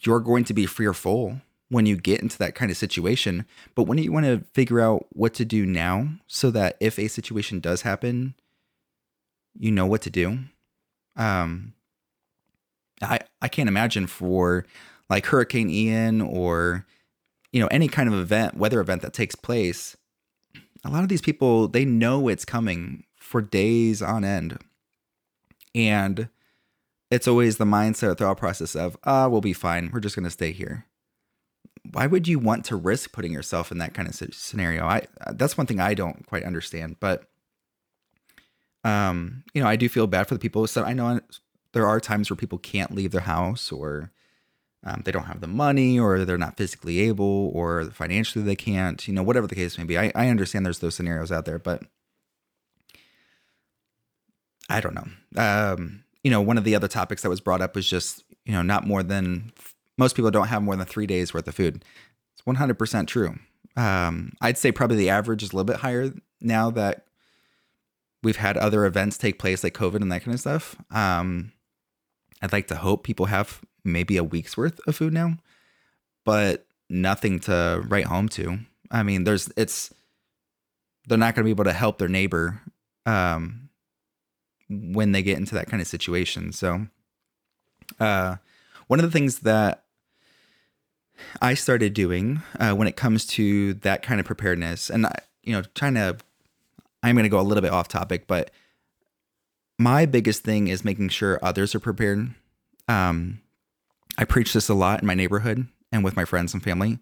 you're 0.03 0.21
going 0.21 0.45
to 0.45 0.55
be 0.55 0.67
fearful 0.67 1.41
when 1.71 1.87
you 1.87 1.97
get 1.97 2.21
into 2.21 2.39
that 2.39 2.55
kind 2.55 2.71
of 2.71 2.77
situation. 2.77 3.47
But 3.75 3.85
when 3.85 3.99
you 3.99 4.13
want 4.13 4.27
to 4.27 4.45
figure 4.53 4.81
out 4.81 5.07
what 5.11 5.35
to 5.35 5.45
do 5.45 5.67
now 5.67 6.11
so 6.29 6.53
that 6.53 6.77
if 6.79 7.01
a 7.01 7.09
situation 7.09 7.59
does 7.59 7.83
happen, 7.83 8.35
you 9.59 9.71
know 9.71 9.87
what 9.87 10.03
to 10.03 10.11
do. 10.11 10.39
Um, 11.17 11.75
I 13.03 13.21
I 13.41 13.49
can't 13.49 13.69
imagine 13.69 14.07
for 14.07 14.67
like 15.09 15.27
Hurricane 15.27 15.71
Ian 15.71 16.21
or 16.21 16.87
you 17.53 17.61
know 17.61 17.69
any 17.69 17.89
kind 17.89 18.09
of 18.09 18.15
event, 18.15 18.57
weather 18.57 18.81
event 18.81 19.03
that 19.03 19.13
takes 19.13 19.35
place. 19.35 19.97
A 20.85 20.91
lot 20.91 21.03
of 21.03 21.09
these 21.09 21.23
people 21.23 21.69
they 21.69 21.85
know 21.85 22.29
it's 22.29 22.45
coming 22.45 23.05
for 23.17 23.41
days 23.41 24.03
on 24.03 24.25
end, 24.25 24.59
and 25.75 26.29
it's 27.11 27.29
always 27.29 27.57
the 27.57 27.65
mindset 27.65 28.09
or 28.09 28.15
thought 28.15 28.39
process 28.39 28.75
of 28.75 28.97
ah 29.05 29.29
we'll 29.29 29.41
be 29.41 29.53
fine. 29.53 29.91
We're 29.93 30.01
just 30.01 30.17
gonna 30.17 30.31
stay 30.31 30.53
here. 30.53 30.87
Why 31.93 32.07
would 32.07 32.27
you 32.27 32.39
want 32.39 32.65
to 32.67 32.77
risk 32.77 33.13
putting 33.13 33.33
yourself 33.33 33.71
in 33.71 33.79
that 33.79 33.95
kind 33.95 34.09
of 34.09 34.15
scenario? 34.15 34.85
I 34.87 35.07
that's 35.33 35.57
one 35.57 35.67
thing 35.67 35.81
I 35.81 35.95
don't 35.95 36.27
quite 36.27 36.45
understand, 36.45 36.97
but 36.99 37.29
um, 38.85 39.43
you 39.55 39.63
know, 39.63 39.69
I 39.69 39.77
do 39.77 39.89
feel 39.89 40.07
bad 40.07 40.29
for 40.29 40.35
the 40.35 40.41
people. 40.41 40.67
So 40.67 40.85
I 40.85 40.93
know 40.93 41.21
there 41.73 41.87
are 41.87 42.01
times 42.01 42.31
where 42.31 42.37
people 42.37 42.59
can't 42.59 42.95
leave 42.95 43.11
their 43.11 43.23
house 43.23 43.73
or 43.73 44.13
um, 44.85 45.03
they 45.05 45.13
don't 45.13 45.25
have 45.25 45.41
the 45.41 45.47
money 45.47 45.99
or 45.99 46.25
they're 46.25 46.37
not 46.37 46.59
physically 46.59 47.01
able 47.01 47.51
or 47.55 47.87
financially 47.87 48.45
they 48.45 48.55
can't, 48.57 49.09
you 49.09 49.15
know, 49.15 49.23
whatever 49.23 49.47
the 49.47 49.55
case 49.55 49.79
may 49.79 49.85
be. 49.85 49.99
I, 49.99 50.13
I 50.15 50.29
understand 50.29 50.67
there's 50.67 50.81
those 50.81 50.95
scenarios 50.95 51.33
out 51.33 51.47
there, 51.47 51.59
but 51.59 51.83
I 54.69 54.81
don't 54.81 54.95
know. 54.95 55.09
Um, 55.43 56.05
you 56.23 56.31
know, 56.31 56.41
one 56.41 56.59
of 56.59 56.65
the 56.65 56.75
other 56.75 56.89
topics 56.89 57.23
that 57.23 57.31
was 57.31 57.41
brought 57.41 57.63
up 57.63 57.75
was 57.75 57.89
just, 57.89 58.25
you 58.45 58.53
know, 58.53 58.63
not 58.63 58.87
more 58.87 59.03
than 59.03 59.53
most 59.97 60.17
people 60.17 60.31
don't 60.31 60.49
have 60.49 60.63
more 60.63 60.77
than 60.77 60.87
three 60.87 61.07
days 61.07 61.33
worth 61.33 61.49
of 61.49 61.55
food. 61.55 61.85
It's 62.35 62.43
100% 62.43 63.07
true. 63.07 63.39
Um, 63.77 64.33
I'd 64.41 64.59
say 64.59 64.71
probably 64.71 64.97
the 64.97 65.11
average 65.11 65.43
is 65.43 65.53
a 65.53 65.57
little 65.57 65.65
bit 65.65 65.77
higher 65.77 66.13
now 66.41 66.71
that 66.73 67.07
we've 68.25 68.37
had 68.37 68.57
other 68.57 68.87
events 68.87 69.19
take 69.19 69.39
place 69.39 69.63
like 69.63 69.75
COVID 69.75 70.01
and 70.03 70.11
that 70.11 70.25
kind 70.25 70.35
of 70.35 70.41
stuff. 70.41 70.77
Um, 70.91 71.53
I'd 72.43 72.53
like 72.53 72.67
to 72.69 72.77
hope 72.77 73.05
people 73.05 73.27
have 73.27 73.61
maybe 73.85 74.17
a 74.17 74.25
week's 74.25 74.57
worth 74.57 74.81
of 74.87 74.97
food 74.97 75.13
now, 75.13 75.37
but 76.25 76.67
nothing 76.89 77.39
to 77.41 77.83
write 77.87 78.07
home 78.07 78.29
to. 78.31 78.59
I 78.91 79.03
mean, 79.03 79.25
there's 79.25 79.53
it's 79.57 79.93
they're 81.07 81.19
not 81.19 81.35
going 81.35 81.45
to 81.45 81.47
be 81.47 81.51
able 81.51 81.65
to 81.65 81.73
help 81.73 81.99
their 81.99 82.09
neighbor 82.09 82.63
um, 83.07 83.69
when 84.69 85.13
they 85.13 85.23
get 85.23 85.39
into 85.39 85.55
that 85.55 85.69
kind 85.69 85.81
of 85.81 85.87
situation. 85.87 86.53
So, 86.53 86.87
uh, 88.01 88.37
one 88.87 88.99
of 88.99 89.05
the 89.05 89.11
things 89.11 89.41
that 89.41 89.85
I 91.41 91.55
started 91.55 91.95
doing 91.95 92.43
uh, 92.59 92.73
when 92.73 92.89
it 92.89 92.97
comes 92.97 93.27
to 93.27 93.75
that 93.75 94.03
kind 94.03 94.19
of 94.19 94.27
preparedness, 94.27 94.91
and 94.91 95.07
I, 95.07 95.19
you 95.43 95.53
know, 95.53 95.63
trying 95.75 95.95
to 95.95 96.17
I'm 97.05 97.15
going 97.15 97.25
to 97.25 97.29
go 97.29 97.39
a 97.39 97.43
little 97.43 97.61
bit 97.61 97.71
off 97.71 97.87
topic, 97.87 98.27
but 98.27 98.51
my 99.79 100.07
biggest 100.07 100.43
thing 100.43 100.69
is 100.69 100.85
making 100.85 101.11
sure 101.11 101.39
others 101.43 101.75
are 101.75 101.81
prepared. 101.81 102.35
Um, 102.89 103.43
I 104.17 104.25
preach 104.25 104.55
this 104.55 104.71
a 104.71 104.75
lot 104.75 105.03
in 105.03 105.07
my 105.07 105.15
neighborhood 105.15 105.67
and 105.93 106.03
with 106.03 106.17
my 106.17 106.25
friends 106.25 106.55
and 106.55 106.63
family. 106.63 106.99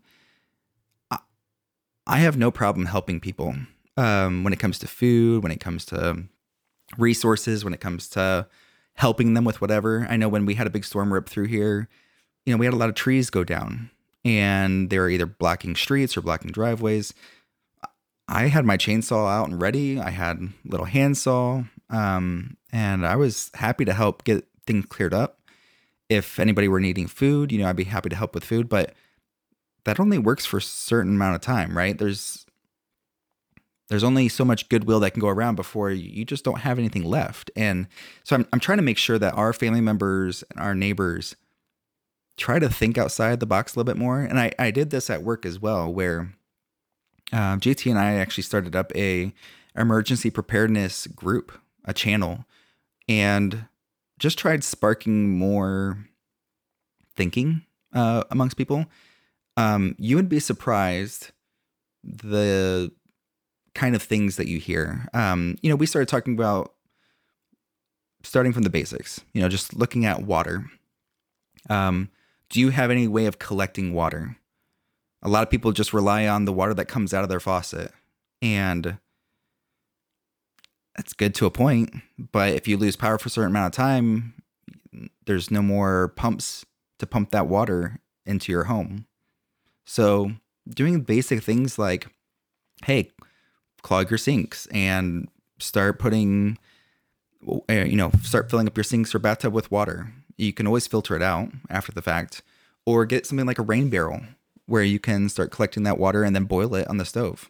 I, 2.04 2.18
have 2.18 2.36
no 2.36 2.50
problem 2.50 2.86
helping 2.86 3.20
people 3.20 3.54
um, 3.96 4.42
when 4.42 4.52
it 4.52 4.58
comes 4.58 4.80
to 4.80 4.88
food, 4.88 5.44
when 5.44 5.52
it 5.52 5.60
comes 5.60 5.84
to 5.86 6.24
resources, 6.98 7.62
when 7.62 7.72
it 7.72 7.80
comes 7.80 8.08
to 8.10 8.48
helping 8.94 9.34
them 9.34 9.44
with 9.44 9.60
whatever. 9.60 10.04
I 10.10 10.16
know 10.16 10.28
when 10.28 10.44
we 10.44 10.54
had 10.54 10.66
a 10.66 10.70
big 10.70 10.84
storm 10.84 11.12
rip 11.12 11.28
through 11.28 11.46
here, 11.46 11.88
you 12.44 12.52
know, 12.52 12.58
we 12.58 12.66
had 12.66 12.74
a 12.74 12.76
lot 12.76 12.88
of 12.88 12.96
trees 12.96 13.30
go 13.30 13.44
down 13.44 13.90
and 14.24 14.90
they 14.90 14.98
were 14.98 15.08
either 15.08 15.26
blocking 15.26 15.76
streets 15.76 16.16
or 16.16 16.22
blocking 16.22 16.50
driveways. 16.50 17.14
I 18.32 18.46
had 18.46 18.64
my 18.64 18.78
chainsaw 18.78 19.30
out 19.30 19.50
and 19.50 19.60
ready. 19.60 20.00
I 20.00 20.08
had 20.08 20.40
little 20.64 20.86
handsaw, 20.86 21.64
um, 21.90 22.56
and 22.72 23.06
I 23.06 23.14
was 23.14 23.50
happy 23.52 23.84
to 23.84 23.92
help 23.92 24.24
get 24.24 24.48
things 24.66 24.86
cleared 24.86 25.12
up. 25.12 25.40
If 26.08 26.40
anybody 26.40 26.66
were 26.66 26.80
needing 26.80 27.08
food, 27.08 27.52
you 27.52 27.58
know, 27.58 27.68
I'd 27.68 27.76
be 27.76 27.84
happy 27.84 28.08
to 28.08 28.16
help 28.16 28.34
with 28.34 28.42
food, 28.42 28.70
but 28.70 28.94
that 29.84 30.00
only 30.00 30.16
works 30.16 30.46
for 30.46 30.56
a 30.56 30.62
certain 30.62 31.16
amount 31.16 31.34
of 31.34 31.42
time, 31.42 31.76
right? 31.76 31.98
There's 31.98 32.46
there's 33.90 34.04
only 34.04 34.28
so 34.28 34.46
much 34.46 34.70
goodwill 34.70 35.00
that 35.00 35.10
can 35.10 35.20
go 35.20 35.28
around 35.28 35.56
before 35.56 35.90
you 35.90 36.24
just 36.24 36.44
don't 36.44 36.60
have 36.60 36.78
anything 36.78 37.04
left. 37.04 37.50
And 37.54 37.86
so 38.24 38.36
I'm, 38.36 38.48
I'm 38.50 38.60
trying 38.60 38.78
to 38.78 38.82
make 38.82 38.96
sure 38.96 39.18
that 39.18 39.34
our 39.34 39.52
family 39.52 39.82
members 39.82 40.42
and 40.50 40.60
our 40.60 40.74
neighbors 40.74 41.36
try 42.38 42.58
to 42.58 42.70
think 42.70 42.96
outside 42.96 43.40
the 43.40 43.46
box 43.46 43.74
a 43.74 43.78
little 43.78 43.92
bit 43.92 44.00
more. 44.00 44.20
And 44.20 44.40
I, 44.40 44.52
I 44.58 44.70
did 44.70 44.88
this 44.88 45.10
at 45.10 45.22
work 45.22 45.44
as 45.44 45.60
well, 45.60 45.92
where 45.92 46.32
uh, 47.32 47.56
JT 47.56 47.90
and 47.90 47.98
I 47.98 48.14
actually 48.14 48.44
started 48.44 48.76
up 48.76 48.94
a 48.94 49.32
emergency 49.76 50.30
preparedness 50.30 51.06
group, 51.08 51.52
a 51.84 51.94
channel, 51.94 52.44
and 53.08 53.66
just 54.18 54.38
tried 54.38 54.62
sparking 54.62 55.30
more 55.38 56.06
thinking 57.16 57.62
uh, 57.94 58.24
amongst 58.30 58.56
people. 58.56 58.86
Um, 59.56 59.96
you 59.98 60.16
would 60.16 60.28
be 60.28 60.40
surprised 60.40 61.30
the 62.02 62.92
kind 63.74 63.94
of 63.94 64.02
things 64.02 64.36
that 64.36 64.46
you 64.46 64.58
hear. 64.58 65.08
Um, 65.14 65.56
you 65.62 65.70
know, 65.70 65.76
we 65.76 65.86
started 65.86 66.08
talking 66.08 66.34
about 66.34 66.74
starting 68.22 68.52
from 68.52 68.62
the 68.62 68.70
basics. 68.70 69.20
You 69.32 69.42
know, 69.42 69.48
just 69.48 69.74
looking 69.74 70.04
at 70.04 70.22
water. 70.22 70.66
Um, 71.68 72.10
do 72.48 72.60
you 72.60 72.70
have 72.70 72.90
any 72.90 73.08
way 73.08 73.26
of 73.26 73.38
collecting 73.38 73.92
water? 73.94 74.36
A 75.22 75.28
lot 75.28 75.42
of 75.42 75.50
people 75.50 75.72
just 75.72 75.92
rely 75.92 76.26
on 76.26 76.44
the 76.44 76.52
water 76.52 76.74
that 76.74 76.86
comes 76.86 77.14
out 77.14 77.22
of 77.22 77.28
their 77.28 77.40
faucet. 77.40 77.92
And 78.40 78.98
that's 80.96 81.12
good 81.12 81.34
to 81.36 81.46
a 81.46 81.50
point. 81.50 81.94
But 82.18 82.54
if 82.54 82.66
you 82.66 82.76
lose 82.76 82.96
power 82.96 83.18
for 83.18 83.28
a 83.28 83.30
certain 83.30 83.52
amount 83.52 83.72
of 83.72 83.76
time, 83.76 84.34
there's 85.26 85.50
no 85.50 85.62
more 85.62 86.08
pumps 86.16 86.66
to 86.98 87.06
pump 87.06 87.30
that 87.30 87.46
water 87.46 88.00
into 88.26 88.52
your 88.52 88.64
home. 88.64 89.06
So, 89.84 90.32
doing 90.68 91.00
basic 91.00 91.42
things 91.42 91.78
like, 91.78 92.08
hey, 92.84 93.10
clog 93.82 94.10
your 94.10 94.18
sinks 94.18 94.66
and 94.66 95.28
start 95.58 95.98
putting, 95.98 96.58
eh, 97.68 97.84
you 97.84 97.96
know, 97.96 98.12
start 98.22 98.50
filling 98.50 98.66
up 98.66 98.76
your 98.76 98.84
sinks 98.84 99.14
or 99.14 99.18
bathtub 99.18 99.52
with 99.52 99.70
water. 99.70 100.12
You 100.36 100.52
can 100.52 100.66
always 100.66 100.86
filter 100.86 101.16
it 101.16 101.22
out 101.22 101.48
after 101.68 101.92
the 101.92 102.02
fact, 102.02 102.42
or 102.86 103.04
get 103.04 103.26
something 103.26 103.46
like 103.46 103.58
a 103.58 103.62
rain 103.62 103.90
barrel 103.90 104.22
where 104.66 104.82
you 104.82 104.98
can 104.98 105.28
start 105.28 105.50
collecting 105.50 105.82
that 105.84 105.98
water 105.98 106.22
and 106.22 106.34
then 106.34 106.44
boil 106.44 106.74
it 106.74 106.88
on 106.88 106.98
the 106.98 107.04
stove. 107.04 107.48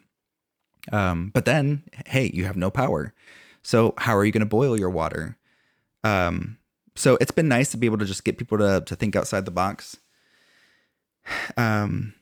Um, 0.91 1.31
but 1.33 1.45
then, 1.45 1.83
hey, 2.07 2.29
you 2.33 2.45
have 2.45 2.57
no 2.57 2.69
power. 2.69 3.13
So 3.61 3.93
how 3.97 4.17
are 4.17 4.25
you 4.25 4.31
going 4.31 4.41
to 4.41 4.45
boil 4.45 4.77
your 4.77 4.89
water? 4.89 5.37
Um, 6.03 6.57
so 6.95 7.17
it's 7.21 7.31
been 7.31 7.47
nice 7.47 7.71
to 7.71 7.77
be 7.77 7.87
able 7.87 7.97
to 7.99 8.05
just 8.05 8.23
get 8.23 8.37
people 8.37 8.57
to 8.57 8.83
to 8.85 8.95
think 8.95 9.15
outside 9.15 9.45
the 9.45 9.51
box. 9.51 9.97
Um, 11.57 12.13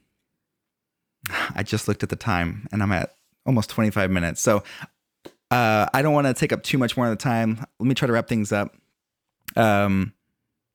I 1.55 1.63
just 1.63 1.87
looked 1.87 2.03
at 2.03 2.09
the 2.09 2.15
time 2.15 2.67
and 2.71 2.81
I'm 2.81 2.91
at 2.91 3.15
almost 3.45 3.69
25 3.71 4.11
minutes. 4.11 4.41
So 4.41 4.63
uh, 5.49 5.87
I 5.93 6.01
don't 6.01 6.13
want 6.13 6.27
to 6.27 6.33
take 6.33 6.53
up 6.53 6.63
too 6.63 6.77
much 6.77 6.95
more 6.95 7.07
of 7.07 7.11
the 7.11 7.21
time. 7.21 7.65
Let 7.79 7.87
me 7.87 7.95
try 7.95 8.07
to 8.07 8.13
wrap 8.13 8.27
things 8.27 8.51
up. 8.51 8.75
Um, 9.55 10.13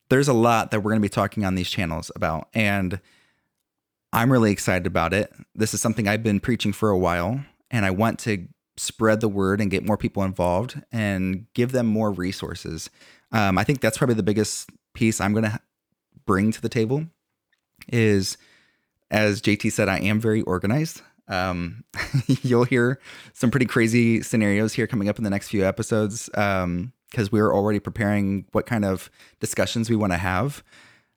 there's 0.09 0.29
a 0.29 0.35
lot 0.35 0.71
that 0.71 0.81
we're 0.81 0.91
going 0.91 1.01
to 1.01 1.09
be 1.09 1.13
talking 1.13 1.45
on 1.45 1.55
these 1.55 1.71
channels 1.71 2.11
about, 2.15 2.49
and 2.55 3.01
I'm 4.17 4.33
really 4.33 4.51
excited 4.51 4.87
about 4.87 5.13
it. 5.13 5.31
This 5.55 5.75
is 5.75 5.83
something 5.83 6.09
I've 6.09 6.23
been 6.23 6.41
preaching 6.41 6.73
for 6.73 6.89
a 6.89 6.97
while, 6.97 7.45
and 7.71 7.85
I 7.85 7.91
want 7.91 8.19
to 8.21 8.49
spread 8.79 9.21
the 9.21 9.29
word 9.29 9.61
and 9.61 9.71
get 9.71 9.85
more 9.85 9.99
people 9.99 10.23
involved 10.23 10.81
and 10.91 11.45
give 11.53 11.73
them 11.73 11.87
more 11.87 12.11
resources. 12.11 12.89
Um, 13.31 13.59
I 13.59 13.65
think 13.65 13.83
that's 13.83 13.99
probably 13.99 14.15
the 14.15 14.23
biggest 14.23 14.71
piece 14.95 15.21
I'm 15.21 15.33
going 15.33 15.45
to 15.45 15.61
bring 16.25 16.51
to 16.51 16.63
the 16.63 16.71
table 16.71 17.05
is, 17.93 18.39
as 19.11 19.43
JT 19.43 19.71
said, 19.71 19.91
I 19.91 19.99
am 19.99 20.19
very 20.19 20.41
organized. 20.41 21.03
Um, 21.29 21.85
you'll 22.27 22.65
hear 22.65 22.99
some 23.35 23.51
pretty 23.51 23.67
crazy 23.67 24.23
scenarios 24.23 24.73
here 24.73 24.87
coming 24.87 25.11
up 25.11 25.19
in 25.19 25.25
the 25.25 25.31
next 25.31 25.49
few 25.49 25.63
episodes. 25.63 26.31
Um, 26.33 26.95
because 27.11 27.31
we 27.31 27.39
are 27.39 27.55
already 27.55 27.79
preparing 27.79 28.47
what 28.53 28.67
kind 28.67 28.85
of 28.85 29.11
discussions 29.41 29.89
we 29.89 29.95
want 29.95 30.13
to 30.13 30.19
have. 30.19 30.65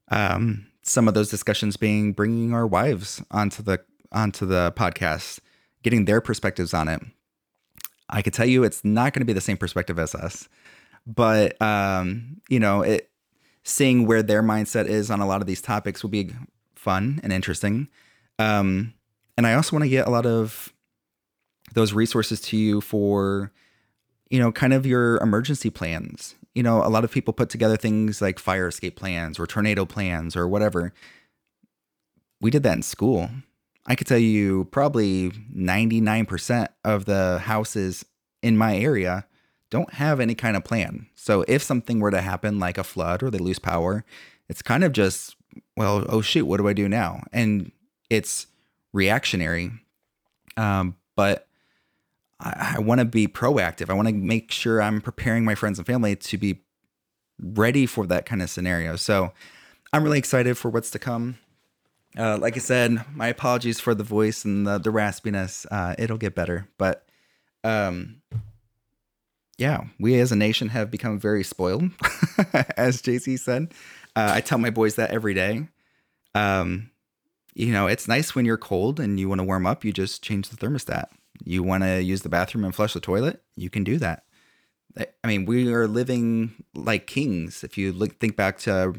Um, 0.10 0.69
some 0.90 1.08
of 1.08 1.14
those 1.14 1.30
discussions 1.30 1.78
being 1.78 2.14
bringing 2.14 2.52
our 2.52 2.66
wives 2.66 3.22
onto 3.30 3.62
the 3.62 3.80
onto 4.12 4.46
the 4.46 4.74
podcast, 4.76 5.40
getting 5.84 6.06
their 6.06 6.20
perspectives 6.20 6.74
on 6.74 6.88
it. 6.88 7.00
I 8.10 8.24
could 8.24 8.34
tell 8.34 8.48
you 8.48 8.64
it's 8.64 8.84
not 8.84 9.14
going 9.14 9.22
to 9.22 9.26
be 9.26 9.34
the 9.34 9.42
same 9.42 9.58
perspective 9.58 10.00
as 10.00 10.16
us, 10.16 10.50
but 11.06 11.62
um, 11.62 12.42
you 12.50 12.60
know, 12.60 12.82
it 12.82 13.12
seeing 13.64 14.08
where 14.08 14.24
their 14.24 14.42
mindset 14.42 14.88
is 14.88 15.12
on 15.12 15.20
a 15.20 15.28
lot 15.28 15.42
of 15.42 15.48
these 15.48 15.62
topics 15.62 16.02
will 16.02 16.10
be 16.10 16.32
fun 16.76 17.20
and 17.22 17.32
interesting. 17.32 17.88
Um, 18.40 18.96
and 19.38 19.46
I 19.46 19.54
also 19.54 19.76
want 19.76 19.84
to 19.84 19.90
get 19.90 20.08
a 20.08 20.12
lot 20.12 20.26
of 20.26 20.74
those 21.74 21.94
resources 21.94 22.42
to 22.42 22.58
you 22.58 22.82
for, 22.82 23.52
you 24.32 24.40
know, 24.40 24.52
kind 24.52 24.74
of 24.74 24.88
your 24.88 25.18
emergency 25.18 25.70
plans. 25.70 26.34
You 26.60 26.64
know, 26.64 26.86
a 26.86 26.92
lot 26.92 27.06
of 27.06 27.12
people 27.12 27.34
put 27.34 27.50
together 27.50 27.78
things 27.78 28.22
like 28.22 28.38
fire 28.38 28.68
escape 28.68 28.98
plans 28.98 29.40
or 29.40 29.48
tornado 29.48 29.86
plans 29.86 30.36
or 30.36 30.46
whatever. 30.46 30.92
We 32.42 32.52
did 32.52 32.64
that 32.64 32.76
in 32.76 32.82
school. 32.84 33.30
I 33.86 33.96
could 33.96 34.08
tell 34.08 34.18
you 34.18 34.66
probably 34.66 35.32
99% 35.32 36.68
of 36.84 37.06
the 37.06 37.40
houses 37.40 38.04
in 38.44 38.58
my 38.58 38.76
area 38.76 39.26
don't 39.70 39.94
have 39.94 40.20
any 40.20 40.36
kind 40.36 40.58
of 40.58 40.66
plan. 40.66 41.08
So 41.16 41.46
if 41.48 41.64
something 41.64 42.02
were 42.02 42.12
to 42.12 42.20
happen, 42.20 42.60
like 42.60 42.78
a 42.78 42.84
flood 42.84 43.24
or 43.24 43.30
they 43.30 43.38
lose 43.38 43.60
power, 43.60 44.04
it's 44.50 44.62
kind 44.62 44.84
of 44.84 44.92
just, 44.92 45.38
well, 45.78 46.06
oh 46.10 46.20
shoot, 46.20 46.44
what 46.44 46.58
do 46.58 46.68
I 46.68 46.74
do 46.74 46.90
now? 46.90 47.24
And 47.32 47.72
it's 48.10 48.48
reactionary. 48.92 49.72
Um, 50.58 50.98
but 51.16 51.48
I, 52.40 52.76
I 52.78 52.80
want 52.80 53.00
to 53.00 53.06
be 53.06 53.28
proactive. 53.28 53.90
I 53.90 53.94
want 53.94 54.08
to 54.08 54.14
make 54.14 54.52
sure 54.52 54.82
I'm 54.82 55.02
preparing 55.02 55.46
my 55.46 55.56
friends 55.56 55.78
and 55.78 55.86
family 55.86 56.16
to 56.16 56.38
be 56.38 56.62
ready 57.42 57.86
for 57.86 58.06
that 58.08 58.26
kind 58.26 58.42
of 58.42 58.50
scenario. 58.50 58.96
So 58.96 59.34
I'm 59.94 60.04
really 60.04 60.20
excited 60.20 60.58
for 60.58 60.70
what's 60.70 60.92
to 60.92 61.00
come. 61.00 61.38
Uh, 62.18 62.38
like 62.38 62.56
I 62.56 62.60
said, 62.60 63.04
my 63.14 63.28
apologies 63.28 63.80
for 63.80 63.94
the 63.94 64.04
voice 64.04 64.44
and 64.44 64.66
the, 64.66 64.78
the 64.78 64.90
raspiness. 64.90 65.66
Uh, 65.70 65.96
it'll 65.98 66.18
get 66.18 66.36
better. 66.36 66.68
But 66.78 67.06
um, 67.64 68.22
yeah, 69.58 69.86
we 70.00 70.20
as 70.20 70.32
a 70.32 70.36
nation 70.36 70.70
have 70.70 70.90
become 70.90 71.20
very 71.20 71.44
spoiled, 71.44 71.84
as 72.78 73.02
JT 73.02 73.40
said. 73.40 73.74
Uh, 74.16 74.32
I 74.36 74.42
tell 74.42 74.58
my 74.58 74.70
boys 74.70 74.96
that 74.96 75.12
every 75.12 75.34
day. 75.34 75.68
Um, 76.34 76.90
you 77.54 77.74
know, 77.74 77.88
it's 77.88 78.08
nice 78.08 78.34
when 78.34 78.46
you're 78.46 78.58
cold 78.58 79.00
and 79.00 79.20
you 79.20 79.28
want 79.28 79.40
to 79.40 79.46
warm 79.46 79.68
up, 79.68 79.84
you 79.84 79.92
just 79.92 80.24
change 80.24 80.50
the 80.50 80.58
thermostat. 80.58 81.08
You 81.44 81.64
want 81.64 81.84
to 81.84 82.02
use 82.02 82.22
the 82.22 82.30
bathroom 82.30 82.66
and 82.66 82.76
flush 82.76 82.94
the 82.94 83.00
toilet, 83.00 83.42
you 83.56 83.70
can 83.70 83.84
do 83.84 83.98
that. 83.98 84.24
I 85.24 85.28
mean, 85.28 85.46
we 85.46 85.72
are 85.72 85.88
living 85.88 86.64
like 86.74 87.08
kings. 87.08 87.64
If 87.64 87.78
you 87.78 87.92
look, 87.94 88.20
think 88.20 88.36
back 88.36 88.58
to 88.60 88.96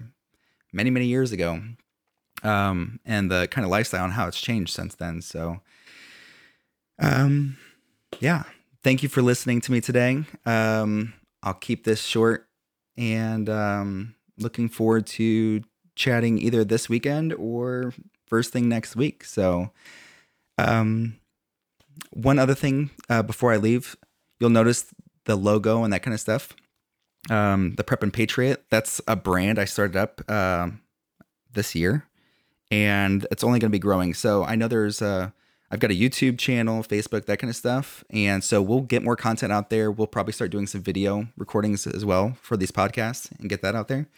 many, 0.72 0.88
many 0.88 1.06
years 1.06 1.32
ago, 1.32 1.62
um, 2.42 3.00
and 3.04 3.30
the 3.30 3.48
kind 3.50 3.64
of 3.64 3.70
lifestyle 3.70 4.04
and 4.04 4.12
how 4.12 4.26
it's 4.28 4.40
changed 4.40 4.72
since 4.72 4.94
then. 4.94 5.20
So, 5.20 5.60
um, 6.98 7.58
yeah, 8.20 8.44
thank 8.82 9.02
you 9.02 9.08
for 9.08 9.22
listening 9.22 9.60
to 9.62 9.72
me 9.72 9.80
today. 9.80 10.24
Um, 10.46 11.14
I'll 11.42 11.54
keep 11.54 11.84
this 11.84 12.02
short 12.02 12.48
and 12.96 13.48
um, 13.48 14.14
looking 14.38 14.68
forward 14.68 15.06
to 15.08 15.62
chatting 15.96 16.38
either 16.38 16.64
this 16.64 16.88
weekend 16.88 17.34
or 17.34 17.92
first 18.26 18.52
thing 18.52 18.68
next 18.68 18.96
week. 18.96 19.24
So, 19.24 19.70
um, 20.56 21.19
one 22.10 22.38
other 22.38 22.54
thing 22.54 22.90
uh, 23.08 23.22
before 23.22 23.52
I 23.52 23.56
leave, 23.56 23.96
you'll 24.38 24.50
notice 24.50 24.86
the 25.24 25.36
logo 25.36 25.84
and 25.84 25.92
that 25.92 26.02
kind 26.02 26.14
of 26.14 26.20
stuff. 26.20 26.54
Um, 27.28 27.74
the 27.76 27.84
Preppin' 27.84 28.12
Patriot, 28.12 28.64
that's 28.70 29.00
a 29.06 29.14
brand 29.14 29.58
I 29.58 29.66
started 29.66 29.96
up 29.96 30.22
uh, 30.28 30.70
this 31.52 31.74
year, 31.74 32.06
and 32.70 33.26
it's 33.30 33.44
only 33.44 33.58
going 33.58 33.70
to 33.70 33.74
be 33.74 33.78
growing. 33.78 34.14
So 34.14 34.44
I 34.44 34.54
know 34.54 34.68
there's 34.68 35.02
a 35.02 35.32
I've 35.70 35.78
got 35.78 35.92
a 35.92 35.94
YouTube 35.94 36.38
channel, 36.38 36.82
Facebook, 36.82 37.26
that 37.26 37.38
kind 37.38 37.48
of 37.48 37.54
stuff. 37.54 38.02
And 38.10 38.42
so 38.42 38.60
we'll 38.60 38.80
get 38.80 39.04
more 39.04 39.14
content 39.14 39.52
out 39.52 39.70
there. 39.70 39.90
We'll 39.90 40.08
probably 40.08 40.32
start 40.32 40.50
doing 40.50 40.66
some 40.66 40.82
video 40.82 41.28
recordings 41.36 41.86
as 41.86 42.04
well 42.04 42.36
for 42.42 42.56
these 42.56 42.72
podcasts 42.72 43.30
and 43.38 43.48
get 43.48 43.62
that 43.62 43.76
out 43.76 43.86
there. 43.86 44.08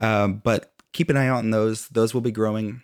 Um, 0.00 0.40
but 0.42 0.72
keep 0.92 1.10
an 1.10 1.16
eye 1.16 1.28
out 1.28 1.38
on 1.38 1.50
those. 1.50 1.88
Those 1.88 2.14
will 2.14 2.22
be 2.22 2.30
growing, 2.32 2.82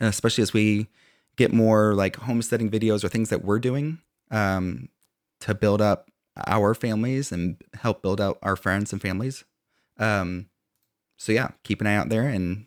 especially 0.00 0.42
as 0.42 0.52
we 0.52 0.88
get 1.36 1.52
more 1.52 1.94
like 1.94 2.16
homesteading 2.16 2.70
videos 2.70 3.04
or 3.04 3.08
things 3.08 3.28
that 3.30 3.44
we're 3.44 3.58
doing 3.58 3.98
um, 4.30 4.88
to 5.40 5.54
build 5.54 5.80
up 5.80 6.10
our 6.46 6.74
families 6.74 7.32
and 7.32 7.56
help 7.74 8.02
build 8.02 8.20
out 8.20 8.38
our 8.42 8.56
friends 8.56 8.92
and 8.92 9.00
families. 9.00 9.44
Um, 9.98 10.46
so 11.16 11.32
yeah, 11.32 11.50
keep 11.64 11.80
an 11.80 11.86
eye 11.86 11.96
out 11.96 12.08
there 12.08 12.28
and 12.28 12.66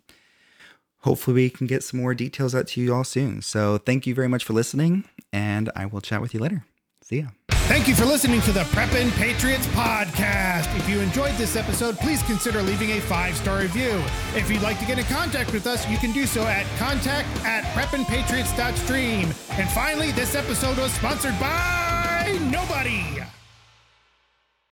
hopefully 1.02 1.36
we 1.36 1.50
can 1.50 1.68
get 1.68 1.84
some 1.84 2.00
more 2.00 2.14
details 2.14 2.56
out 2.56 2.68
to 2.68 2.82
you 2.82 2.94
all 2.94 3.04
soon. 3.04 3.42
So 3.42 3.78
thank 3.78 4.08
you 4.08 4.16
very 4.16 4.28
much 4.28 4.44
for 4.44 4.54
listening, 4.54 5.06
and 5.32 5.70
I 5.76 5.86
will 5.86 6.02
chat 6.02 6.22
with 6.22 6.34
you 6.34 6.40
later. 6.40 6.66
See 7.02 7.22
ya. 7.22 7.39
Thank 7.70 7.88
you 7.88 7.94
for 7.94 8.06
listening 8.06 8.42
to 8.42 8.52
the 8.52 8.62
Preppin' 8.62 9.12
Patriots 9.12 9.68
podcast. 9.68 10.76
If 10.76 10.90
you 10.90 11.02
enjoyed 11.02 11.36
this 11.36 11.56
episode, 11.56 12.00
please 12.00 12.24
consider 12.24 12.64
leaving 12.64 12.90
a 12.94 13.00
five 13.02 13.38
star 13.38 13.60
review. 13.60 14.02
If 14.36 14.50
you'd 14.50 14.64
like 14.64 14.80
to 14.80 14.88
get 14.88 14.98
in 14.98 15.06
contact 15.06 15.54
with 15.54 15.68
us, 15.68 15.88
you 15.88 16.00
can 16.00 16.12
do 16.12 16.26
so 16.26 16.42
at 16.48 16.66
contact 16.80 17.28
at 17.46 17.64
preppinpatriots.stream. 17.76 19.32
And 19.52 19.70
finally, 19.70 20.12
this 20.14 20.34
episode 20.34 20.80
was 20.80 20.92
sponsored 20.94 21.40
by 21.40 22.40
nobody. 22.50 23.22